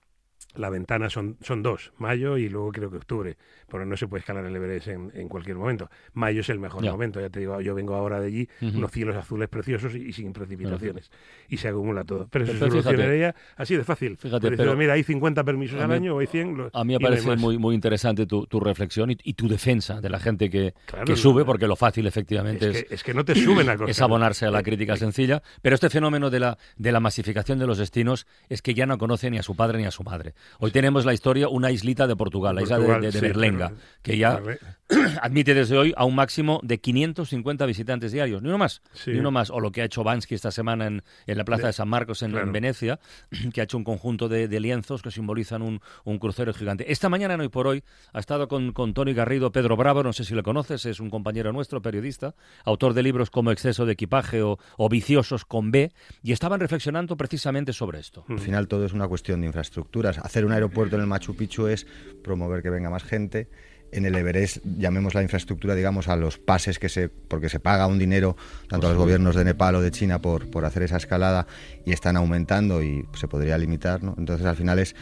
la 0.56 0.70
ventana 0.70 1.10
son, 1.10 1.36
son 1.42 1.62
dos, 1.62 1.92
mayo 1.98 2.36
y 2.38 2.48
luego 2.48 2.72
creo 2.72 2.90
que 2.90 2.96
octubre, 2.98 3.36
porque 3.68 3.86
no 3.86 3.96
se 3.96 4.06
puede 4.08 4.20
escalar 4.20 4.44
el 4.46 4.54
Everest 4.56 4.88
en, 4.88 5.10
en 5.14 5.28
cualquier 5.28 5.56
momento. 5.56 5.90
Mayo 6.14 6.40
es 6.40 6.48
el 6.48 6.58
mejor 6.58 6.84
momento, 6.84 7.20
ya 7.20 7.30
te 7.30 7.40
digo, 7.40 7.60
yo 7.60 7.75
vengo 7.75 7.94
ahora 7.94 8.20
de 8.20 8.26
allí, 8.28 8.48
unos 8.60 8.90
cielos 8.90 9.16
azules 9.16 9.48
preciosos 9.48 9.94
y, 9.94 9.98
y 10.08 10.12
sin 10.12 10.32
precipitaciones, 10.32 11.10
y 11.48 11.56
se 11.56 11.68
acumula 11.68 12.04
todo. 12.04 12.28
Pero 12.30 12.44
eso 12.44 12.54
Pero 12.58 12.66
se 12.72 12.82
solucionaría 12.82 13.34
así 13.56 13.76
de 13.76 13.84
fácil. 13.84 14.16
Fíjate, 14.16 14.50
pero- 14.52 14.76
mira, 14.76 14.94
hay 14.94 15.02
50 15.02 15.44
permisos 15.44 15.80
al 15.80 15.88
mí- 15.88 15.94
año 15.94 16.16
o 16.16 16.18
hay 16.20 16.26
100. 16.26 16.56
lo- 16.56 16.70
A 16.72 16.84
mí 16.84 16.94
me 16.94 16.98
no 16.98 17.00
parece 17.08 17.36
muy, 17.36 17.58
muy 17.58 17.75
interesante 17.75 18.26
tu, 18.26 18.46
tu 18.46 18.60
reflexión 18.60 19.10
y, 19.10 19.16
y 19.22 19.34
tu 19.34 19.48
defensa 19.48 20.00
de 20.00 20.08
la 20.10 20.18
gente 20.20 20.50
que, 20.50 20.75
Claro, 20.86 21.04
que 21.04 21.12
no, 21.12 21.16
sube, 21.16 21.44
porque 21.44 21.66
lo 21.66 21.76
fácil 21.76 22.06
efectivamente 22.06 22.70
Es 22.70 22.76
es, 22.76 22.84
que, 22.84 22.94
es 22.94 23.02
que 23.04 23.14
no 23.14 23.25
te 23.25 23.34
suben 23.34 23.68
a 23.68 23.76
costa. 23.76 23.90
es 23.90 24.00
abonarse 24.00 24.46
a 24.46 24.50
la 24.50 24.62
crítica 24.62 24.96
sencilla, 24.96 25.42
pero 25.62 25.75
este 25.75 25.90
fenómeno 25.90 26.30
de 26.30 26.40
la, 26.40 26.58
de 26.76 26.92
la 26.92 27.00
masificación 27.00 27.58
de 27.58 27.66
los 27.66 27.78
destinos 27.78 28.26
es 28.48 28.62
que 28.62 28.75
ya 28.75 28.86
no 28.86 28.98
conoce 28.98 29.30
ni 29.30 29.38
a 29.38 29.42
su 29.42 29.54
padre 29.56 29.78
ni 29.78 29.84
a 29.84 29.90
su 29.90 30.02
madre. 30.04 30.34
Hoy 30.59 30.71
tenemos 30.71 31.05
la 31.05 31.15
historia, 31.15 31.49
una 31.49 31.71
islita 31.71 32.07
de 32.07 32.17
Portugal, 32.17 32.55
la 32.57 32.62
isla 32.62 32.76
de, 32.79 32.85
Portugal, 32.87 33.00
de- 33.03 33.07
de 33.09 33.12
sí, 33.12 33.21
Berlenga, 33.21 33.69
pero- 33.69 33.81
que 34.03 34.19
ya 34.19 34.41
admite 35.23 35.55
desde 35.55 35.76
hoy 35.76 35.93
a 35.97 36.05
un 36.05 36.15
máximo 36.15 36.61
de 36.62 36.79
550 36.79 37.67
visitantes 37.67 38.12
diarios, 38.12 38.41
ni 38.43 38.49
uno 38.49 38.59
más, 38.59 38.83
Sí. 38.93 39.11
ni 39.12 39.19
uno 39.19 39.31
más. 39.31 39.50
O 39.50 39.59
lo 39.61 39.73
que 39.73 39.83
ha 39.83 39.85
hecho 39.85 40.05
Bansky 40.05 40.35
esta 40.35 40.50
semana 40.50 40.87
en, 40.87 41.03
en 41.26 41.38
la 41.38 41.45
Plaza 41.45 41.62
de, 41.62 41.67
De- 41.69 41.73
San 41.73 41.88
Marcos 41.88 42.23
en. 42.23 42.33
Venecia, 42.53 43.00
que 43.53 43.61
ha 43.61 43.65
hecho 43.65 43.76
un 43.76 43.85
conjunto 43.85 44.29
de, 44.29 44.47
de 44.49 44.61
lienzos 44.61 45.03
que 45.03 45.11
simbolizan 45.11 45.62
un, 45.62 45.81
un 46.05 46.19
crucero 46.19 46.53
gigante. 46.55 46.91
Esta 46.93 47.09
mañana, 47.09 47.35
en 47.35 47.41
hoy 47.41 47.49
por 47.49 47.67
hoy, 47.67 47.83
ha 48.12 48.21
estado 48.21 48.47
con, 48.49 48.73
con 48.73 48.95
Tony 48.95 49.12
Garrido 49.15 49.50
Pedro 49.50 49.76
Bravo, 49.76 50.03
no 50.03 50.12
sé 50.12 50.25
si 50.25 50.35
le 50.35 50.43
conoces, 50.43 50.87
es 50.87 51.00
un 51.00 51.11
compañero 51.11 51.53
nuestro, 51.53 51.83
periodista, 51.83 52.35
autor 52.65 52.95
de 52.95 53.03
libros 53.03 53.31
como 53.31 53.50
Exceso 53.50 53.87
de 53.87 53.93
equipaje 53.95 54.43
o, 54.43 54.59
o 54.76 54.88
Viciosos 54.88 55.45
con 55.45 55.71
B, 55.71 55.91
y 56.23 56.33
estaban 56.33 56.61
reflexionando 56.61 57.17
precisamente 57.17 57.73
sobre 57.73 57.99
esto. 57.99 58.25
Al 58.29 58.38
final 58.38 58.69
todo 58.69 58.85
es 58.87 58.93
una 58.93 59.09
cuestión 59.09 59.41
de 59.41 59.47
infraestructuras. 59.49 60.19
Hacer 60.37 60.45
un 60.45 60.52
aeropuerto 60.52 60.97
en 60.97 61.00
el 61.00 61.07
Machu 61.09 61.35
Picchu 61.35 61.66
es 61.66 61.87
promover 62.23 62.62
que 62.62 62.69
venga 62.69 62.90
más 62.90 63.05
gente. 63.05 63.49
En 63.90 64.05
el 64.05 64.14
Everest 64.16 64.59
llamemos 64.66 65.14
la 65.14 65.23
infraestructura, 65.23 65.75
digamos, 65.75 66.09
a 66.09 66.16
los 66.16 66.37
pases 66.37 66.78
que 66.78 66.90
se, 66.90 67.09
porque 67.09 67.49
se 67.49 67.59
paga 67.59 67.87
un 67.87 67.99
dinero 67.99 68.37
tanto 68.69 68.87
a 68.87 68.90
los 68.90 68.99
gobiernos 68.99 69.35
de 69.35 69.45
Nepal 69.47 69.76
o 69.76 69.81
de 69.81 69.90
China 69.90 70.21
por, 70.21 70.50
por 70.50 70.66
hacer 70.66 70.83
esa 70.83 70.99
escalada 70.99 71.47
y 71.87 71.93
están 71.93 72.19
aumentando 72.19 72.83
y 72.83 73.09
se 73.14 73.28
podría 73.28 73.57
limitar, 73.57 74.02
¿no? 74.02 74.14
Entonces 74.19 74.45
al 74.47 74.57
final 74.57 74.78
es, 74.78 74.95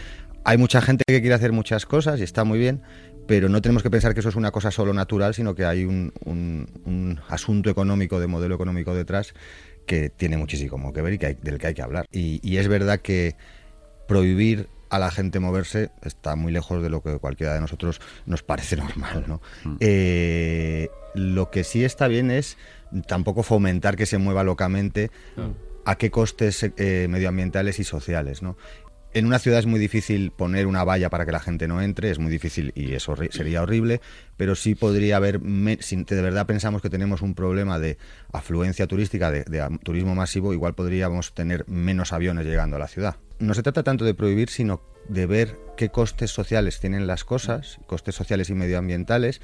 hay 0.45 0.57
mucha 0.57 0.81
gente 0.81 1.03
que 1.05 1.21
quiere 1.21 1.35
hacer 1.35 1.51
muchas 1.51 1.85
cosas 1.85 2.21
y 2.21 2.23
está 2.23 2.45
muy 2.45 2.61
bien, 2.61 2.81
pero 3.27 3.49
no 3.49 3.61
tenemos 3.61 3.83
que 3.83 3.91
pensar 3.91 4.15
que 4.15 4.21
eso 4.21 4.29
es 4.29 4.37
una 4.37 4.53
cosa 4.53 4.71
solo 4.71 4.95
natural, 4.95 5.35
sino 5.35 5.57
que 5.57 5.65
hay 5.65 5.85
un, 5.85 6.13
un- 6.25 6.69
un 6.85 7.21
asunto 7.29 7.71
económico, 7.71 8.21
de 8.21 8.29
modelo 8.29 8.55
económico 8.55 8.95
detrás 8.95 9.35
que 9.85 10.11
tiene 10.11 10.37
muchísimo 10.37 10.93
que 10.93 11.03
ver 11.03 11.15
y 11.15 11.19
que 11.19 11.27
hay- 11.27 11.39
del 11.43 11.59
que 11.59 11.67
hay 11.67 11.75
que 11.75 11.83
hablar. 11.83 12.07
Y, 12.13 12.39
y 12.49 12.59
es 12.59 12.69
verdad 12.69 13.01
que 13.01 13.35
prohibir 14.07 14.69
a 14.95 14.99
la 15.01 15.11
gente 15.11 15.41
moverse 15.41 15.91
está 16.03 16.37
muy 16.37 16.53
lejos 16.53 16.81
de 16.81 16.89
lo 16.89 17.03
que 17.03 17.19
cualquiera 17.19 17.55
de 17.55 17.61
nosotros 17.61 18.01
nos 18.27 18.45
parece 18.45 18.77
normal. 18.77 19.25
¿no? 19.27 19.41
Eh, 19.81 20.89
lo 21.15 21.51
que 21.51 21.65
sí 21.65 21.85
está 21.85 22.07
bien 22.07 22.31
es 22.31 22.57
tampoco 23.09 23.43
fomentar 23.43 23.97
que 23.97 24.07
se 24.07 24.19
mueva 24.19 24.45
locamente 24.45 25.11
a 25.85 25.97
qué 25.97 26.13
costes 26.13 26.63
eh, 26.77 27.09
medioambientales 27.11 27.81
y 27.81 27.85
sociales. 27.85 28.41
¿no? 28.41 28.57
En 29.15 29.27
una 29.27 29.41
ciudad 29.41 29.59
es 29.59 29.67
muy 29.67 29.81
difícil 29.81 30.31
poner 30.31 30.69
una 30.69 30.85
valla 30.85 31.11
para 31.11 31.27
que 31.27 31.33
la 31.33 31.41
gente 31.41 31.67
no 31.67 31.83
entre, 31.83 32.13
es 32.13 32.21
muy 32.21 32.31
difícil 32.31 32.73
y 32.77 32.95
eso 32.95 33.17
sería 33.31 33.63
horrible, 33.63 34.01
pero 34.37 34.55
sí 34.55 34.77
podría 34.77 35.17
haber, 35.17 35.41
si 35.81 35.97
de 36.05 36.23
verdad 36.23 36.47
pensamos 36.47 36.83
que 36.83 36.91
tenemos 36.91 37.21
un 37.21 37.35
problema 37.35 37.81
de 37.81 37.99
afluencia 38.33 38.87
turística, 38.87 39.33
de, 39.33 39.79
turismo 39.83 40.15
masivo, 40.15 40.53
igual 40.53 40.75
podríamos 40.75 41.35
tener 41.35 41.65
menos 41.69 42.13
aviones 42.13 42.47
llegando 42.47 42.77
a 42.77 42.79
la 42.79 42.89
ciudad. 42.89 43.17
No 43.39 43.55
se 43.55 43.63
trata 43.63 43.83
tanto 43.83 44.05
de 44.05 44.15
prohibir, 44.15 44.49
sino 44.49 44.81
de 45.09 45.27
ver 45.27 45.59
qué 45.77 45.89
costes 45.91 46.31
sociales 46.31 46.81
tienen 46.81 47.07
las 47.07 47.25
cosas, 47.25 47.79
costes 47.87 48.15
sociales 48.15 48.49
y 48.51 48.55
medioambientales, 48.55 49.41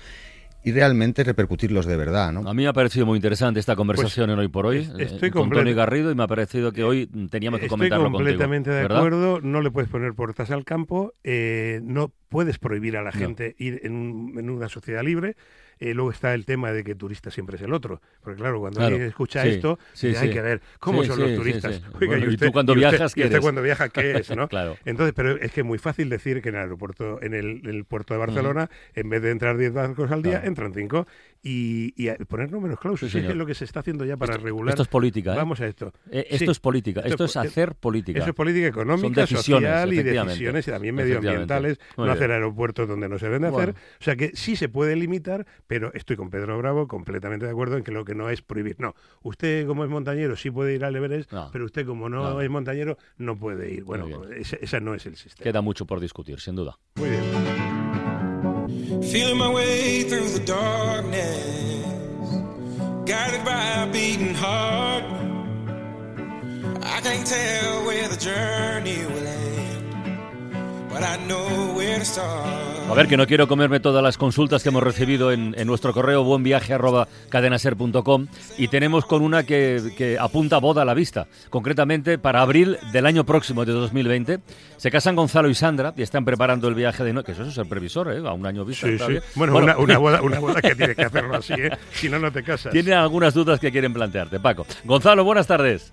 y 0.62 0.73
realmente 0.73 1.25
repercutirlos 1.25 1.87
de 1.87 1.97
verdad. 1.97 2.32
¿no? 2.32 2.40
A 2.49 2.52
mí 2.54 2.62
me 2.62 2.68
ha 2.68 2.73
parecido 2.75 3.06
muy 3.06 3.16
interesante 3.16 3.59
esta 3.61 3.76
conversación 3.76 4.28
en 4.30 4.38
hoy 4.38 4.49
por 4.49 4.66
hoy 4.66 4.78
es- 4.78 4.88
eh, 4.90 5.04
estoy 5.04 5.30
con 5.30 5.49
Tony 5.50 5.73
Garrido 5.73 6.11
y 6.11 6.14
me 6.14 6.23
ha 6.23 6.26
parecido 6.26 6.73
que 6.73 6.85
hoy 6.85 7.06
teníamos 7.30 7.61
que 7.61 7.66
Estoy 7.66 7.78
comentarlo 7.78 8.11
completamente 8.12 8.68
contigo. 8.70 8.75
de 8.76 8.82
¿verdad? 8.82 8.99
acuerdo, 8.99 9.40
no 9.40 9.62
le 9.62 9.70
puedes 9.70 9.88
poner 9.90 10.12
puertas 10.14 10.50
al 10.50 10.64
campo, 10.64 11.14
eh, 11.25 11.80
no 11.82 12.12
puedes 12.30 12.58
prohibir 12.58 12.96
a 12.96 13.02
la 13.02 13.10
No. 13.10 13.18
gente 13.18 13.54
ir 13.58 13.80
en, 13.84 13.92
un- 13.92 14.38
en 14.38 14.49
una 14.49 14.70
sociedad 14.70 15.02
libre. 15.02 15.37
Eh, 15.82 15.94
luego 15.94 16.10
está 16.10 16.34
el 16.34 16.44
tema 16.44 16.72
de 16.72 16.84
que 16.84 16.94
turista 16.94 17.30
siempre 17.30 17.56
es 17.56 17.62
el 17.62 17.72
otro. 17.72 18.02
Porque 18.22 18.38
claro, 18.38 18.60
cuando 18.60 18.80
Claro, 18.80 18.92
alguien 18.94 19.08
escucha 19.08 19.42
sí, 19.44 19.49
esto, 19.49 19.78
sí, 19.94 20.08
hay 20.08 20.28
sí. 20.28 20.30
que 20.30 20.42
ver 20.42 20.60
cómo 20.78 21.02
son 21.04 21.18
los 21.18 21.34
turistas. 21.34 21.80
Oiga, 21.99 22.18
Bueno, 22.18 22.30
¿y 22.30 22.37
tú 22.37 22.52
cuando 22.52 22.72
usted- 22.75 22.80
viajas 22.90 23.14
qué 23.14 23.20
y 23.22 23.25
usted 23.25 23.40
cuando 23.40 23.62
viaja 23.62 23.88
qué 23.88 24.10
es, 24.18 24.30
¿no? 24.37 24.46
Claro. 24.49 24.76
Entonces, 24.84 25.14
pero 25.16 25.37
es 25.40 25.50
que 25.52 25.60
es 25.62 25.66
muy 25.66 25.78
fácil 25.78 26.10
decir 26.10 26.42
que 26.42 26.50
en 26.50 26.56
el 26.56 26.60
aeropuerto, 26.60 27.18
en 27.22 27.32
el, 27.32 27.84
puerto 27.87 28.12
de 28.12 28.18
Barcelona, 28.20 28.68
en 28.94 29.08
vez 29.08 29.22
de 29.22 29.30
entrar 29.30 29.56
10 29.56 29.72
barcos 29.72 30.10
al 30.10 30.22
día, 30.22 30.32
Claro. 30.32 30.49
entran 30.49 30.75
5 30.75 31.06
y, 31.42 31.94
y 31.96 32.10
poner 32.26 32.52
números 32.52 32.78
clausos. 32.78 33.14
Es 33.14 33.34
lo 33.34 33.46
que 33.46 33.54
se 33.54 33.64
está 33.64 33.80
haciendo 33.80 34.04
ya 34.04 34.18
para 34.18 34.34
Esto- 34.34 34.44
regular. 34.44 34.68
esto 34.75 34.82
es 34.82 34.88
política, 34.88 35.32
¿eh? 35.32 35.37
Vamos 35.37 35.62
a 35.62 35.66
esto. 35.66 35.94
Eh, 36.10 36.26
esto 36.28 36.50
es 36.52 36.60
política, 36.60 37.00
esto, 37.06 37.25
es 37.25 37.34
hacer 37.38 37.75
política. 37.75 38.18
Eso 38.20 38.28
es 38.28 38.34
política 38.37 38.66
económica, 38.66 39.22
decisiones, 39.22 39.66
social 39.70 39.92
y 39.94 40.02
decisiones 40.02 40.68
y 40.68 40.70
también 40.70 40.94
medioambientales. 40.94 41.78
Muy 41.96 42.06
no. 42.06 42.12
Hacer 42.24 42.32
aeropuertos 42.32 42.88
donde 42.88 43.08
no 43.08 43.18
se 43.18 43.26
deben 43.26 43.42
de 43.42 43.48
hacer. 43.48 43.72
Bueno. 43.72 43.78
O 44.00 44.04
sea 44.04 44.16
que 44.16 44.32
sí 44.34 44.56
se 44.56 44.68
puede 44.68 44.96
limitar, 44.96 45.46
pero 45.66 45.92
estoy 45.94 46.16
con 46.16 46.30
Pedro 46.30 46.58
Bravo 46.58 46.88
completamente 46.88 47.46
de 47.46 47.52
acuerdo 47.52 47.76
en 47.76 47.84
que 47.84 47.92
lo 47.92 48.04
que 48.04 48.14
no 48.14 48.30
es 48.30 48.42
prohibir. 48.42 48.76
No, 48.78 48.94
usted 49.22 49.66
como 49.66 49.84
es 49.84 49.90
montañero 49.90 50.36
sí 50.36 50.50
puede 50.50 50.74
ir 50.74 50.84
al 50.84 50.96
Everest, 50.96 51.32
No. 51.32 51.50
pero 51.52 51.64
usted 51.64 51.86
como 51.86 52.08
no, 52.08 52.30
No. 52.34 52.40
es 52.40 52.50
montañero 52.50 52.96
no 53.18 53.36
puede 53.38 53.70
ir. 53.72 53.84
Bueno, 53.84 54.24
ese 54.34 54.80
no 54.80 54.94
es 54.94 55.06
el 55.06 55.16
sistema. 55.16 55.44
Queda 55.44 55.60
mucho 55.60 55.86
por 55.86 56.00
discutir, 56.00 56.40
sin 56.40 56.56
duda. 56.56 56.78
Muy 56.96 57.10
bien. 57.10 57.22
Feeling 59.02 59.38
my 59.38 59.48
way 59.48 60.04
through 60.04 60.28
the 60.28 60.40
darkness, 60.44 61.46
guided 63.06 63.44
by 63.44 63.82
a 63.82 63.86
beating 63.92 64.34
heart. 64.34 65.04
I 66.82 67.00
can't 67.02 67.26
tell 67.26 67.84
where 67.86 68.08
the 68.08 68.16
journey 68.16 69.04
will 69.06 69.19
A 72.90 72.95
ver, 72.95 73.07
que 73.07 73.16
no 73.16 73.26
quiero 73.26 73.47
comerme 73.47 73.78
todas 73.78 74.02
las 74.02 74.19
consultas 74.19 74.62
que 74.62 74.69
hemos 74.71 74.83
recibido 74.83 75.30
en, 75.33 75.54
en 75.57 75.66
nuestro 75.66 75.92
correo 75.92 76.25
buenviaje 76.25 76.75
arroba 76.75 77.07
cadenaser.com 77.28 78.26
y 78.59 78.69
tenemos 78.69 79.04
con 79.07 79.23
una 79.23 79.45
que, 79.45 79.92
que 79.97 80.19
apunta 80.19 80.59
boda 80.59 80.83
a 80.83 80.85
la 80.85 80.95
vista. 80.95 81.26
Concretamente, 81.50 82.19
para 82.19 82.42
abril 82.42 82.78
del 82.92 83.07
año 83.07 83.25
próximo 83.25 83.64
de 83.64 83.73
2020, 83.73 84.40
se 84.76 84.90
casan 84.90 85.14
Gonzalo 85.14 85.49
y 85.49 85.54
Sandra 85.54 85.95
y 85.97 86.02
están 86.02 86.25
preparando 86.25 86.66
el 86.69 86.75
viaje 86.75 87.04
de... 87.04 87.12
no- 87.12 87.23
que 87.23 87.33
eso 87.33 87.45
es 87.45 87.57
el 87.59 87.66
previsor, 87.69 88.12
¿eh? 88.12 88.19
A 88.26 88.33
un 88.33 88.45
año 88.47 88.64
vista. 88.64 88.88
Sí, 88.88 88.99
sí. 88.99 89.19
Bueno, 89.37 89.57
Una, 89.57 89.78
una 89.78 89.99
boda, 89.99 90.23
una 90.23 90.40
boda 90.40 90.61
que 90.61 90.75
tienes 90.75 90.97
que 90.97 91.04
hacerlo 91.04 91.37
así, 91.37 91.52
¿eh? 91.54 91.71
Si 91.92 92.09
no, 92.09 92.19
no 92.19 92.33
te 92.33 92.42
casas. 92.42 92.73
Tienen 92.73 92.95
algunas 92.95 93.35
dudas 93.35 93.61
que 93.61 93.71
quieren 93.71 93.92
plantearte, 93.92 94.40
Paco. 94.40 94.66
Gonzalo, 94.85 95.23
buenas 95.25 95.47
tardes. 95.47 95.92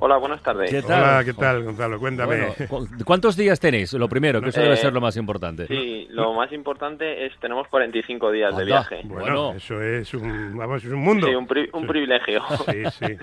Hola, 0.00 0.16
buenas 0.18 0.40
tardes. 0.42 0.70
¿Qué 0.70 0.80
tal? 0.82 1.02
Hola, 1.02 1.22
¿qué 1.24 1.34
tal, 1.34 1.64
Gonzalo? 1.64 1.98
Cuéntame. 1.98 2.36
Bueno, 2.36 2.54
cu- 2.68 2.86
¿Cuántos 3.04 3.36
días 3.36 3.58
tenéis? 3.58 3.92
Lo 3.94 4.08
primero, 4.08 4.40
que 4.40 4.50
eso 4.50 4.60
debe 4.60 4.74
Eh, 4.74 4.76
ser 4.76 4.92
lo 4.92 5.00
más 5.00 5.16
importante. 5.16 5.66
Sí, 5.66 6.06
lo 6.10 6.32
más 6.34 6.52
importante 6.52 7.26
es 7.26 7.32
tenemos 7.40 7.66
45 7.66 8.30
días 8.30 8.56
de 8.56 8.64
viaje. 8.64 9.00
bueno, 9.04 9.22
bueno. 9.48 9.52
eso 9.56 9.82
es 9.82 10.14
un, 10.14 10.56
vamos, 10.56 10.84
es 10.84 10.90
un 10.92 11.00
mundo. 11.00 11.26
Sí, 11.26 11.34
un, 11.34 11.48
pri- 11.48 11.68
un 11.72 11.86
privilegio. 11.86 12.42
Sí, 12.66 12.84
sí. 12.90 13.16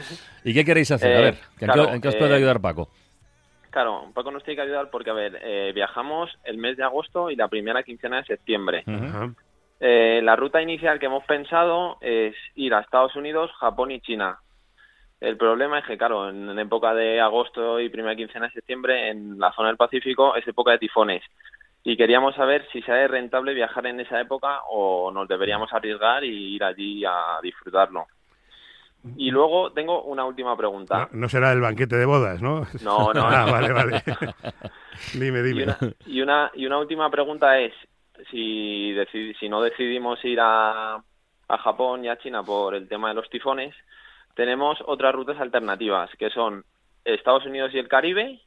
¿Y 0.43 0.53
qué 0.53 0.65
queréis 0.65 0.91
hacer? 0.91 1.15
a 1.15 1.19
Eh, 1.19 1.23
ver, 1.23 1.33
¿en, 1.35 1.39
qué- 1.59 1.65
claro, 1.65 1.93
en 1.93 2.01
qué 2.01 2.07
os 2.09 2.15
puede 2.17 2.31
eh, 2.33 2.35
ayudar 2.37 2.59
Paco? 2.59 2.89
Claro, 3.69 4.07
Paco 4.13 4.31
nos 4.31 4.43
tiene 4.43 4.57
que 4.57 4.61
ayudar 4.63 4.89
porque, 4.89 5.09
a 5.11 5.13
ver, 5.13 5.39
eh, 5.43 5.71
viajamos 5.73 6.29
el 6.43 6.57
mes 6.57 6.75
de 6.75 6.83
agosto 6.83 7.31
y 7.31 7.37
la 7.37 7.47
primera 7.47 7.83
quincena 7.83 8.17
de 8.17 8.25
septiembre. 8.25 8.83
Ajá. 8.85 9.31
Eh, 9.79 10.19
la 10.23 10.35
ruta 10.35 10.61
inicial 10.61 10.99
que 10.99 11.05
hemos 11.05 11.23
pensado 11.25 11.97
es 12.01 12.35
ir 12.55 12.73
a 12.73 12.81
Estados 12.81 13.15
Unidos, 13.15 13.49
Japón 13.59 13.91
y 13.91 14.01
China. 14.01 14.39
El 15.21 15.37
problema 15.37 15.79
es 15.79 15.85
que, 15.85 15.97
claro, 15.97 16.29
en, 16.29 16.49
en 16.49 16.59
época 16.59 16.93
de 16.93 17.19
agosto 17.21 17.79
y 17.79 17.89
primera 17.89 18.15
quincena 18.15 18.47
de 18.47 18.53
septiembre, 18.53 19.09
en 19.09 19.39
la 19.39 19.51
zona 19.53 19.69
del 19.69 19.77
Pacífico, 19.77 20.35
es 20.35 20.47
época 20.47 20.71
de 20.71 20.79
tifones. 20.79 21.23
Y 21.83 21.95
queríamos 21.97 22.35
saber 22.35 22.67
si 22.71 22.81
sea 22.81 23.07
rentable 23.07 23.53
viajar 23.53 23.85
en 23.85 23.99
esa 23.99 24.19
época 24.19 24.61
o 24.69 25.11
nos 25.11 25.27
deberíamos 25.27 25.71
arriesgar 25.71 26.23
y 26.23 26.55
ir 26.55 26.63
allí 26.63 27.05
a 27.05 27.39
disfrutarlo. 27.41 28.07
Y 29.17 29.29
luego 29.29 29.71
tengo 29.71 30.01
una 30.03 30.25
última 30.25 30.57
pregunta. 30.57 31.09
No, 31.11 31.19
no 31.21 31.29
será 31.29 31.51
el 31.51 31.61
banquete 31.61 31.95
de 31.95 32.05
bodas, 32.05 32.41
¿no? 32.41 32.65
No, 32.81 33.13
no, 33.13 33.21
Ah, 33.27 33.45
vale, 33.45 33.71
vale. 33.71 34.03
dime, 35.13 35.39
Y 35.39 35.43
dime. 35.43 35.63
una, 35.63 35.77
y 36.07 36.21
una 36.21 36.51
y 36.55 36.65
una 36.65 36.79
última 36.79 37.09
pregunta 37.11 37.59
es 37.59 37.73
si 38.31 38.95
si 39.39 39.47
no 39.47 39.61
decidimos 39.61 40.23
ir 40.25 40.39
a, 40.41 40.95
a 40.95 41.57
Japón 41.59 42.03
y 42.03 42.09
a 42.09 42.17
China 42.17 42.41
por 42.41 42.73
el 42.73 42.87
tema 42.87 43.09
de 43.09 43.13
los 43.15 43.29
tifones, 43.29 43.75
tenemos 44.35 44.77
otras 44.85 45.13
rutas 45.15 45.39
alternativas 45.39 46.09
que 46.17 46.29
son 46.29 46.63
Estados 47.03 47.45
Unidos 47.45 47.71
y 47.73 47.79
el 47.79 47.87
Caribe 47.87 48.39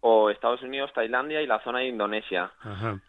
o 0.00 0.30
Estados 0.30 0.62
Unidos, 0.62 0.90
Tailandia 0.94 1.42
y 1.42 1.46
la 1.46 1.62
zona 1.62 1.80
de 1.80 1.88
Indonesia. 1.88 2.50
Ajá. 2.62 3.00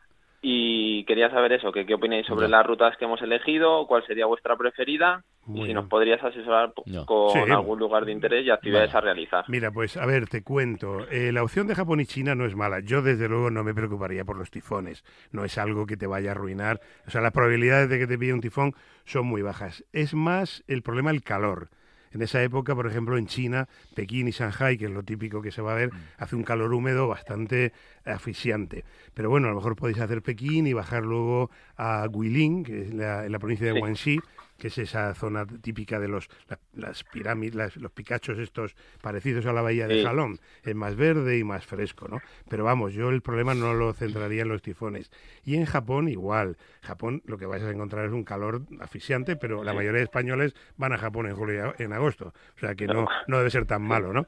Y 0.44 1.04
quería 1.06 1.30
saber 1.30 1.54
eso, 1.54 1.72
que 1.72 1.86
qué 1.86 1.94
opináis 1.94 2.26
sobre 2.26 2.48
Ya. 2.48 2.58
las 2.58 2.66
rutas 2.66 2.98
que 2.98 3.06
hemos 3.06 3.22
elegido, 3.22 3.86
cuál 3.86 4.04
sería 4.08 4.26
vuestra 4.26 4.56
preferida 4.58 5.24
Muy 5.46 5.60
y 5.60 5.62
si 5.62 5.66
bien. 5.68 5.76
nos 5.76 5.88
podrías 5.88 6.24
asesorar 6.24 6.74
con 7.06 7.30
Sí. 7.30 7.52
algún 7.52 7.78
lugar 7.78 8.06
de 8.06 8.12
interés 8.12 8.44
y 8.46 8.50
actividades 8.50 8.92
Vale. 8.92 8.98
a 8.98 9.14
realizar. 9.14 9.46
Mira, 9.50 9.70
pues 9.72 9.98
a 9.98 10.06
ver, 10.08 10.28
te 10.28 10.44
cuento. 10.44 11.08
Eh, 11.12 11.32
la 11.32 11.44
opción 11.44 11.68
de 11.68 11.76
Japón 11.76 12.00
y 12.00 12.08
China 12.08 12.34
no 12.34 12.46
es 12.46 12.56
mala. 12.56 12.80
Yo, 12.80 13.04
desde 13.04 13.30
luego, 13.30 13.52
no 13.52 13.64
me 13.64 13.76
preocuparía 13.76 14.26
por 14.26 14.36
los 14.36 14.50
tifones. 14.50 15.04
No 15.32 15.46
es 15.46 15.60
algo 15.60 15.86
que 15.86 15.96
te 15.96 16.08
vaya 16.08 16.30
a 16.30 16.32
arruinar. 16.32 16.80
O 17.06 17.12
sea, 17.12 17.22
las 17.22 17.34
probabilidades 17.34 17.88
de 17.90 18.00
que 18.00 18.08
te 18.08 18.18
pille 18.18 18.34
un 18.34 18.42
tifón 18.42 18.74
son 19.06 19.28
muy 19.28 19.44
bajas. 19.44 19.86
Es 19.94 20.16
más 20.16 20.64
el 20.68 20.82
problema 20.82 21.12
el 21.12 21.22
calor. 21.22 21.70
En 22.14 22.22
esa 22.22 22.44
época, 22.44 22.76
por 22.76 22.88
ejemplo, 22.88 23.18
en 23.18 23.26
China, 23.28 23.68
Pekín 23.96 24.28
y 24.28 24.32
Shanghai, 24.32 24.78
que 24.78 24.86
es 24.86 24.92
lo 24.92 25.04
típico 25.04 25.42
que 25.42 25.52
se 25.52 25.62
va 25.62 25.72
a 25.72 25.76
ver, 25.76 25.92
hace 26.18 26.36
un 26.36 26.44
calor 26.44 26.74
húmedo 26.74 27.08
bastante 27.08 27.72
asfixiante. 28.06 28.84
Pero 29.14 29.30
bueno, 29.30 29.48
a 29.48 29.52
lo 29.52 29.56
mejor 29.58 29.76
podéis 29.76 30.00
hacer 30.00 30.22
Pekín 30.22 30.68
y 30.68 30.74
bajar 30.74 31.04
luego 31.04 31.50
a 31.78 32.08
Guilin, 32.12 32.64
que 32.64 32.82
es 32.84 32.94
la, 32.94 33.26
en 33.26 33.32
la 33.32 33.40
provincia 33.40 33.68
de 33.68 33.74
Sí. 33.74 33.80
Guangxi, 33.80 34.20
que 34.62 34.68
es 34.68 34.78
esa 34.78 35.14
zona 35.16 35.46
típica 35.48 36.00
de 36.00 36.08
los 36.08 36.30
la- 36.48 36.60
las 36.74 37.04
pirámides, 37.04 37.56
las- 37.56 37.78
los 37.78 37.92
picachos 37.92 38.38
estos 38.38 38.76
parecidos 39.02 39.48
a 39.48 39.54
la 39.54 39.64
bahía 39.64 39.88
de. 39.88 40.04
Jalón. 40.04 40.40
Es 40.64 40.76
más 40.76 40.96
verde 40.96 41.40
y 41.40 41.44
más 41.44 41.66
fresco, 41.66 42.08
¿no? 42.08 42.22
Pero 42.48 42.64
vamos, 42.64 42.94
yo 42.94 43.10
el 43.10 43.22
problema 43.24 43.56
no 43.56 43.74
lo 43.74 43.92
centraría 43.94 44.44
en 44.44 44.50
los 44.50 44.62
tifones. 44.62 45.10
Y 45.44 45.56
en 45.56 45.66
Japón 45.66 46.08
igual. 46.08 46.58
Japón 46.84 47.24
lo 47.26 47.40
que 47.40 47.48
vais 47.48 47.64
a 47.64 47.72
encontrar 47.72 48.06
es 48.06 48.12
un 48.12 48.24
calor 48.24 48.62
asfixiante, 48.80 49.36
pero 49.36 49.64
la 49.64 49.74
mayoría 49.74 49.98
de 50.00 50.04
españoles 50.04 50.54
van 50.78 50.94
a 50.94 50.98
Japón 51.00 51.26
en 51.26 51.36
julio 51.36 51.74
en 51.80 51.94
agosto. 51.94 52.34
O 52.56 52.60
sea 52.60 52.76
que 52.76 52.86
no, 52.88 53.08
no 53.28 53.38
debe 53.40 53.50
ser 53.50 53.66
tan 53.66 53.82
malo, 53.82 54.14
¿no? 54.14 54.28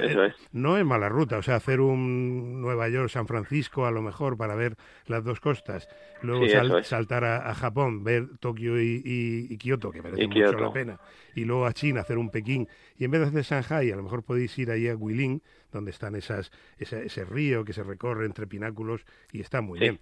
Eso 0.00 0.24
es. 0.24 0.34
No 0.52 0.78
es 0.78 0.84
mala 0.84 1.08
ruta, 1.08 1.38
o 1.38 1.42
sea, 1.42 1.56
hacer 1.56 1.80
un 1.80 2.60
Nueva 2.60 2.88
York, 2.88 3.08
San 3.08 3.26
Francisco 3.26 3.84
a 3.86 3.90
lo 3.90 4.00
mejor 4.02 4.36
para 4.36 4.54
ver 4.54 4.76
las 5.06 5.24
dos 5.24 5.40
costas, 5.40 5.88
luego 6.22 6.44
Sí, 6.44 6.50
sal- 6.52 6.66
eso 6.66 6.78
es. 6.78 6.86
saltar 6.86 7.24
a, 7.24 7.50
a 7.50 7.54
Japón, 7.54 8.04
ver 8.04 8.28
Tokio 8.38 8.80
y, 8.80 9.02
y- 9.04 9.46
y 9.50 9.58
Kioto, 9.58 9.71
que 9.78 10.02
merece 10.02 10.26
mucho 10.26 10.34
Kioto. 10.40 10.58
la 10.64 10.72
pena, 10.72 11.00
y 11.34 11.44
luego 11.44 11.66
a 11.66 11.72
China 11.72 12.00
hacer 12.02 12.18
un 12.18 12.30
Pekín, 12.30 12.68
y 12.96 13.04
en 13.04 13.10
vez 13.10 13.20
de 13.20 13.26
hacer 13.40 13.42
Shanghai, 13.44 13.90
a 13.90 13.96
lo 13.96 14.02
mejor 14.02 14.22
podéis 14.22 14.58
ir 14.58 14.70
ahí 14.70 14.88
a 14.88 14.94
Guilin, 14.94 15.42
donde 15.72 15.90
están 15.90 16.14
esas, 16.14 16.50
esa- 16.78 17.00
ese 17.00 17.24
río 17.24 17.64
que 17.64 17.72
se 17.72 17.82
recorre 17.82 18.26
entre 18.26 18.46
pináculos 18.46 19.04
y 19.32 19.40
está 19.40 19.60
muy 19.60 19.78
Sí. 19.78 19.84
bien. 19.84 20.00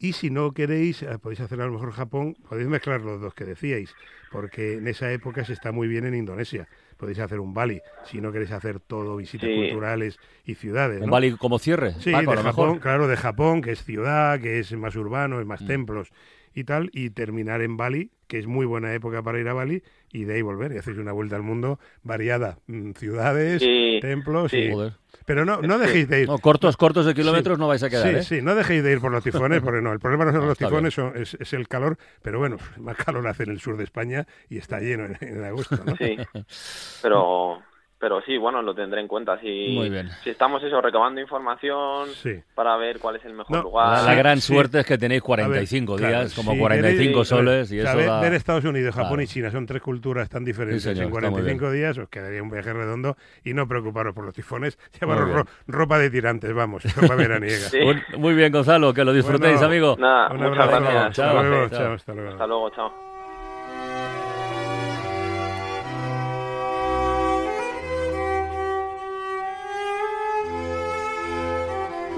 Y 0.00 0.12
si 0.12 0.30
no 0.30 0.52
queréis, 0.52 1.02
eh, 1.02 1.18
podéis 1.20 1.40
hacer 1.40 1.60
a 1.60 1.66
lo 1.66 1.72
mejor 1.72 1.90
Japón, 1.90 2.36
podéis 2.48 2.68
mezclar 2.68 3.00
los 3.00 3.20
dos 3.20 3.34
que 3.34 3.44
decíais, 3.44 3.92
porque 4.30 4.74
en 4.74 4.86
esa 4.86 5.10
época 5.12 5.44
se 5.44 5.52
está 5.52 5.72
muy 5.72 5.88
bien 5.88 6.04
en 6.06 6.14
Indonesia. 6.14 6.68
Podéis 6.96 7.18
hacer 7.18 7.40
un 7.40 7.52
Bali, 7.52 7.80
si 8.04 8.20
no 8.20 8.30
queréis 8.30 8.52
hacer 8.52 8.78
todo 8.78 9.16
visitas 9.16 9.48
Sí. 9.50 9.56
culturales 9.56 10.16
y 10.44 10.54
ciudades. 10.54 11.00
Un 11.00 11.06
¿no? 11.06 11.12
Bali 11.12 11.32
como 11.32 11.58
cierre. 11.58 11.94
Sí, 11.98 12.12
Paco, 12.12 12.30
a 12.30 12.36
de 12.36 12.42
lo 12.42 12.48
Japón, 12.48 12.66
mejor. 12.68 12.80
claro, 12.80 13.08
de 13.08 13.16
Japón, 13.16 13.60
que 13.60 13.72
es 13.72 13.82
ciudad, 13.82 14.40
que 14.40 14.60
es 14.60 14.72
más 14.74 14.94
urbano, 14.94 15.40
es 15.40 15.46
más 15.46 15.62
Mm. 15.62 15.66
templos 15.66 16.12
y 16.54 16.64
tal, 16.64 16.90
y 16.92 17.10
terminar 17.10 17.62
en 17.62 17.76
Bali, 17.76 18.10
que 18.26 18.38
es 18.38 18.46
muy 18.46 18.66
buena 18.66 18.92
época 18.94 19.22
para 19.22 19.38
ir 19.40 19.48
a 19.48 19.54
Bali, 19.54 19.82
y 20.12 20.24
de 20.24 20.34
ahí 20.34 20.42
volver 20.42 20.72
y 20.72 20.78
hacéis 20.78 20.98
una 20.98 21.12
vuelta 21.12 21.36
al 21.36 21.42
mundo 21.42 21.78
variada, 22.02 22.58
mm, 22.66 22.92
ciudades, 22.92 23.62
Sí, 23.62 23.98
templos, 24.02 24.50
sí. 24.50 24.58
y- 24.58 24.72
Joder. 24.72 24.92
pero 25.24 25.44
no, 25.44 25.62
no 25.62 25.78
dejéis 25.78 26.08
de 26.08 26.22
ir. 26.22 26.28
No, 26.28 26.38
cortos, 26.38 26.76
cortos 26.76 27.06
de 27.06 27.14
kilómetros 27.14 27.56
Sí. 27.56 27.60
no 27.60 27.68
vais 27.68 27.82
a 27.82 27.88
quedar, 27.90 28.08
sí, 28.10 28.16
¿eh? 28.16 28.22
sí, 28.22 28.42
no 28.42 28.54
dejéis 28.54 28.82
de 28.82 28.92
ir 28.92 29.00
por 29.00 29.10
los 29.12 29.24
tifones, 29.24 29.60
porque 29.62 29.80
no, 29.80 29.92
el 29.92 29.98
problema 30.00 30.24
no 30.26 30.32
son 30.32 30.46
los 30.48 30.58
tifones, 30.58 30.92
son- 30.94 31.16
es, 31.16 31.34
es 31.40 31.52
el 31.54 31.68
calor, 31.68 31.96
pero 32.22 32.38
bueno, 32.38 32.56
más 32.78 32.96
calor 32.96 33.26
hace 33.28 33.44
en 33.44 33.50
el 33.50 33.60
sur 33.60 33.76
de 33.76 33.84
España 33.84 34.26
y 34.50 34.58
está 34.58 34.80
lleno 34.80 35.06
en, 35.06 35.16
en 35.20 35.44
agosto, 35.44 35.78
¿no? 35.84 35.96
Sí. 35.96 36.16
Pero, 37.02 37.62
pero 38.00 38.20
sí, 38.22 38.36
bueno, 38.38 38.62
lo 38.62 38.74
tendré 38.74 39.00
en 39.00 39.08
cuenta. 39.08 39.38
Si, 39.40 39.74
Muy 39.76 39.90
bien. 39.90 40.08
si 40.22 40.30
estamos 40.30 40.62
eso, 40.62 40.80
recabando 40.80 41.20
información 41.20 42.08
Sí. 42.14 42.40
para 42.54 42.76
ver 42.76 42.98
cuál 43.00 43.16
es 43.16 43.24
el 43.24 43.32
mejor 43.34 43.56
No, 43.56 43.62
lugar. 43.64 44.04
La, 44.04 44.14
gran 44.14 44.40
sí. 44.40 44.52
suerte 44.54 44.80
es 44.80 44.86
que 44.86 44.96
tenéis 44.98 45.20
A 45.22 45.26
ver, 45.28 45.46
45 45.46 45.96
claro, 45.96 46.18
días, 46.20 46.34
como 46.34 46.52
si 46.52 46.58
45 46.58 47.12
queréis- 47.20 47.24
soles, 47.28 47.72
y 47.72 47.80
a 47.80 47.82
eso 47.84 47.96
ver, 47.96 48.06
da... 48.06 48.20
ver 48.20 48.34
Estados 48.34 48.64
Unidos, 48.64 48.94
Japón 48.94 49.08
Claro. 49.08 49.22
y 49.22 49.26
China 49.26 49.50
son 49.50 49.66
tres 49.66 49.82
culturas 49.82 50.28
tan 50.28 50.44
diferentes 50.44 50.82
Sí, 50.82 50.88
señor, 50.90 51.04
en 51.04 51.08
está 51.08 51.20
muy 51.30 51.40
45 51.42 51.70
días, 51.72 51.98
os 51.98 52.08
quedaría 52.08 52.42
un 52.42 52.50
viaje 52.50 52.72
redondo 52.72 53.16
y 53.44 53.52
no 53.54 53.66
preocuparos 53.66 54.14
por 54.14 54.24
los 54.24 54.34
tifones, 54.34 54.78
llevaros 55.00 55.30
ro- 55.32 55.46
ropa 55.66 55.98
de 55.98 56.10
tirantes, 56.10 56.54
vamos, 56.54 56.84
ropa 56.96 57.14
veraniega. 57.16 57.68
Muy 58.18 58.34
bien, 58.34 58.52
Gonzalo, 58.52 58.94
que 58.94 59.04
lo 59.04 59.12
disfrutéis, 59.12 59.54
Bueno, 59.54 59.66
amigo. 59.66 59.96
Nada, 59.98 60.30
Un 60.30 60.36
muchas 60.42 60.58
abrazo, 60.58 60.82
gracias. 60.84 61.04
hasta 61.04 61.22
Chao. 61.32 61.42
luego, 61.42 61.68
Chao. 61.68 61.78
chao, 61.80 61.92
hasta 61.94 62.14
luego. 62.14 62.30
Hasta 62.30 62.46
luego, 62.46 62.70
chao. 62.70 63.07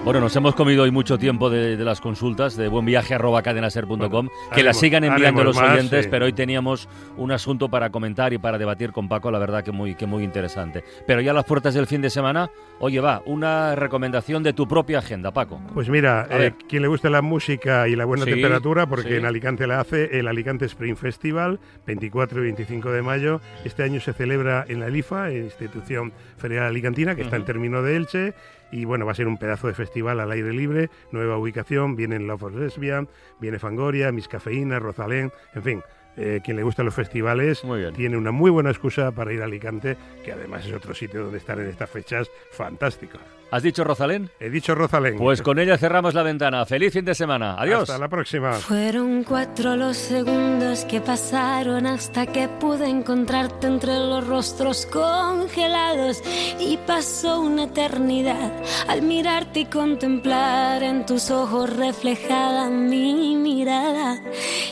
Bueno, 0.02 0.18
nos 0.20 0.34
hemos 0.34 0.54
comido 0.54 0.84
hoy 0.84 0.90
mucho 0.90 1.18
tiempo 1.18 1.50
de, 1.50 1.76
de 1.76 1.84
las 1.84 2.00
consultas 2.00 2.56
de 2.56 2.68
buenviaje.cadenaser.com, 2.68 3.98
Bueno, 3.98 4.30
que 4.52 4.62
las 4.62 4.78
sigan 4.80 5.04
enviando 5.04 5.44
los 5.44 5.56
más, 5.56 5.74
oyentes, 5.74 6.04
sí. 6.04 6.10
pero 6.10 6.24
hoy 6.24 6.32
teníamos 6.32 6.88
un 7.18 7.30
asunto 7.32 7.68
para 7.68 7.90
comentar 7.90 8.32
y 8.32 8.38
para 8.38 8.56
debatir 8.56 8.92
con 8.92 9.08
Paco, 9.08 9.30
la 9.30 9.38
verdad 9.38 9.62
que 9.62 9.72
muy, 9.72 9.94
que 9.94 10.06
muy 10.06 10.24
interesante. 10.24 10.82
Pero 11.06 11.20
ya 11.20 11.32
a 11.32 11.34
las 11.34 11.44
puertas 11.44 11.74
del 11.74 11.86
fin 11.86 12.00
de 12.00 12.08
semana, 12.08 12.50
oye, 12.80 12.98
va, 12.98 13.22
una 13.26 13.74
recomendación 13.76 14.42
de 14.42 14.54
tu 14.54 14.66
propia 14.66 14.98
agenda, 15.00 15.32
Paco. 15.32 15.60
Pues 15.74 15.90
mira, 15.90 16.26
eh, 16.30 16.54
quien 16.66 16.80
le 16.80 16.88
guste 16.88 17.10
la 17.10 17.20
música 17.20 17.86
y 17.86 17.94
la 17.94 18.06
buena 18.06 18.24
Sí, 18.24 18.30
temperatura, 18.30 18.86
porque 18.86 19.10
sí. 19.10 19.14
en 19.16 19.26
Alicante 19.26 19.66
la 19.66 19.80
hace 19.80 20.18
el 20.18 20.28
Alicante 20.28 20.64
Spring 20.64 20.96
Festival, 20.96 21.60
24 21.86 22.40
y 22.40 22.44
25 22.44 22.90
de 22.90 23.02
mayo. 23.02 23.40
Este 23.66 23.82
año 23.82 24.00
se 24.00 24.14
celebra 24.14 24.64
en 24.66 24.80
la 24.80 24.88
LIFA, 24.88 25.30
Institución 25.30 26.14
Federal 26.38 26.68
Alicantina, 26.68 27.14
que 27.14 27.22
está 27.22 27.36
en 27.36 27.44
término 27.44 27.82
de 27.82 27.96
Elche. 27.96 28.34
Y 28.72 28.84
bueno, 28.84 29.06
va 29.06 29.12
a 29.12 29.14
ser 29.14 29.26
un 29.26 29.36
pedazo 29.36 29.66
de 29.66 29.74
festival 29.74 30.20
al 30.20 30.30
aire 30.30 30.52
libre, 30.52 30.90
nueva 31.12 31.36
ubicación, 31.38 31.96
vienen 31.96 32.26
Love 32.26 32.44
of 32.44 32.54
Lesbian, 32.54 33.08
viene 33.40 33.58
Fangoria, 33.58 34.12
Miss 34.12 34.28
Cafeína, 34.28 34.78
Rosalén, 34.78 35.32
en 35.54 35.62
fin. 35.62 35.82
Eh, 36.16 36.40
quien 36.42 36.56
le 36.56 36.62
gustan 36.62 36.84
los 36.86 36.94
festivales 36.94 37.64
Muy 37.64 37.80
bien. 37.80 37.94
tiene 37.94 38.16
una 38.16 38.30
muy 38.30 38.50
buena 38.50 38.70
excusa 38.70 39.10
para 39.12 39.32
ir 39.32 39.42
a 39.42 39.44
Alicante, 39.44 39.96
que 40.24 40.32
además 40.32 40.66
es 40.66 40.72
otro 40.72 40.94
sitio 40.94 41.22
donde 41.22 41.38
estar 41.38 41.58
en 41.58 41.68
estas 41.68 41.90
fechas 41.90 42.30
fantástico. 42.52 43.18
¿Has 43.52 43.64
dicho 43.64 43.82
Rosalén? 43.82 44.30
He 44.38 44.48
dicho 44.48 44.76
Rosalén. 44.76 45.16
Pues 45.16 45.42
con 45.42 45.58
ella 45.58 45.76
cerramos 45.76 46.14
la 46.14 46.22
ventana. 46.22 46.64
Feliz 46.66 46.92
fin 46.92 47.04
de 47.04 47.16
semana. 47.16 47.56
Adiós. 47.58 47.82
Hasta 47.82 47.98
la 47.98 48.06
próxima. 48.08 48.52
Fueron 48.52 49.24
cuatro 49.24 49.74
los 49.74 49.96
segundos 49.96 50.84
que 50.84 51.00
pasaron 51.00 51.84
hasta 51.84 52.26
que 52.26 52.46
pude 52.48 52.88
encontrarte 52.88 53.66
entre 53.66 53.94
los 53.98 54.24
rostros 54.24 54.86
congelados 54.86 56.22
y 56.60 56.76
pasó 56.86 57.40
una 57.40 57.64
eternidad 57.64 58.52
al 58.86 59.02
mirarte 59.02 59.60
y 59.60 59.64
contemplar 59.64 60.84
en 60.84 61.04
tus 61.04 61.32
ojos 61.32 61.76
reflejada 61.76 62.70
mi 62.70 63.34
mirada. 63.34 64.20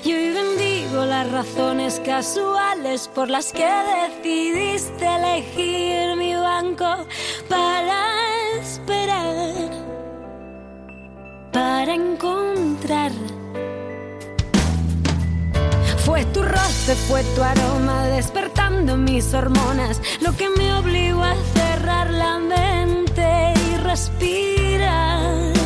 Y 0.05 0.13
hoy 0.13 0.33
las 0.93 1.31
razones 1.31 2.01
casuales 2.05 3.09
por 3.15 3.29
las 3.29 3.53
que 3.53 3.67
decidiste 4.23 5.07
elegir 5.07 6.17
mi 6.17 6.35
banco 6.35 7.07
para 7.49 8.59
esperar 8.61 9.71
para 11.53 11.95
encontrar. 11.95 13.13
Fue 16.05 16.25
tu 16.27 16.43
roce, 16.43 16.95
fue 17.09 17.23
tu 17.35 17.43
aroma 17.43 18.05
despertando 18.05 18.97
mis 18.97 19.35
hormonas, 19.35 20.01
lo 20.21 20.35
que 20.37 20.49
me 20.57 20.73
obligó 20.75 21.23
a 21.23 21.35
cerrar 21.55 22.11
la 22.11 22.39
mente 22.39 23.53
y 23.71 23.77
respirar 23.77 25.58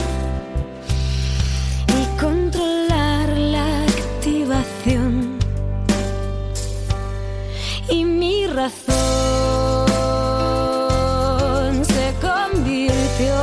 mi 8.62 8.68
razón 8.68 8.94
se 11.84 12.14
convirtió 12.20 13.34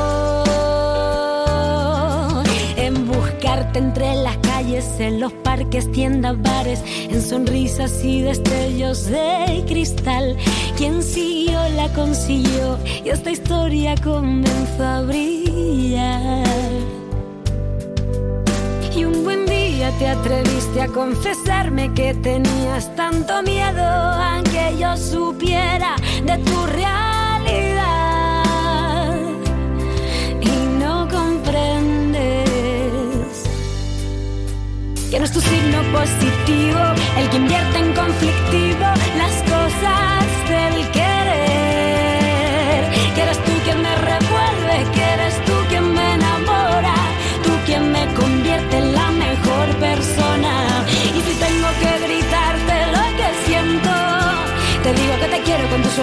en 2.78 3.06
buscarte 3.06 3.80
entre 3.80 4.16
las 4.16 4.38
calles, 4.38 4.86
en 5.00 5.20
los 5.20 5.34
parques, 5.34 5.92
tiendas, 5.92 6.42
bares, 6.42 6.82
en 6.86 7.22
sonrisas 7.22 8.02
y 8.04 8.22
destellos 8.22 9.08
de 9.08 9.66
cristal. 9.68 10.38
Quien 10.78 11.04
siguió 11.04 11.60
la 11.76 11.92
consiguió 11.94 12.78
y 13.04 13.10
esta 13.10 13.32
historia 13.32 13.96
comenzó 14.02 14.84
a 14.84 15.02
brillar. 15.02 16.46
Y 18.96 19.04
un 19.04 19.24
buen 19.26 19.49
te 19.98 20.08
atreviste 20.08 20.82
a 20.82 20.88
confesarme 20.88 21.94
que 21.94 22.14
tenías 22.14 22.96
tanto 22.96 23.42
miedo, 23.44 23.84
aunque 23.84 24.76
yo 24.78 24.96
supiera 24.98 25.96
de 26.24 26.38
tu 26.38 26.66
realidad. 26.68 28.44
Y 30.42 30.52
no 30.80 31.08
comprendes 31.08 32.50
que 35.10 35.20
no 35.20 35.26
es 35.26 35.32
tu 35.32 35.42
signo 35.42 35.82
positivo 35.92 36.80
el 37.18 37.30
que 37.30 37.38
invierte 37.38 37.78
en 37.80 37.94
conflictivo 37.94 38.86
las 39.18 39.44
cosas 39.44 40.19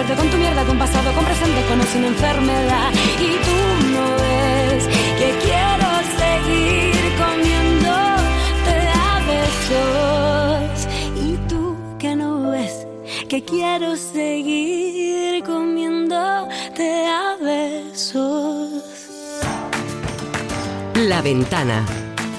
quiero 0.07 0.15
con 0.15 0.15
tu 0.15 0.15
suerte, 0.15 0.15
con 0.15 0.29
tu 0.29 0.37
mierda, 0.37 0.65
con 0.65 0.77
pasado, 0.77 1.11
con 1.13 1.25
presente, 1.25 1.61
con 1.67 1.79
o 1.79 1.83
sin 1.83 2.05
enfermedad. 2.05 2.91
Y 3.19 3.31
tú 3.45 3.59
no 3.93 4.05
ves 4.15 4.87
que 5.19 5.29
quiero 5.45 5.89
seguir 6.21 7.15
comiéndote 7.17 8.75
a 8.95 9.19
besos. 9.31 10.87
Y 11.15 11.37
tú 11.47 11.75
que 11.99 12.15
no 12.15 12.51
ves 12.51 12.87
que 13.27 13.43
quiero 13.43 13.95
seguir 13.95 15.43
comiéndote 15.43 17.05
a 17.07 17.35
besos. 17.41 18.83
La 20.95 21.21
Ventana 21.21 21.85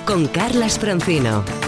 con 0.04 0.26
Carlas 0.28 0.78
Francino. 0.78 1.67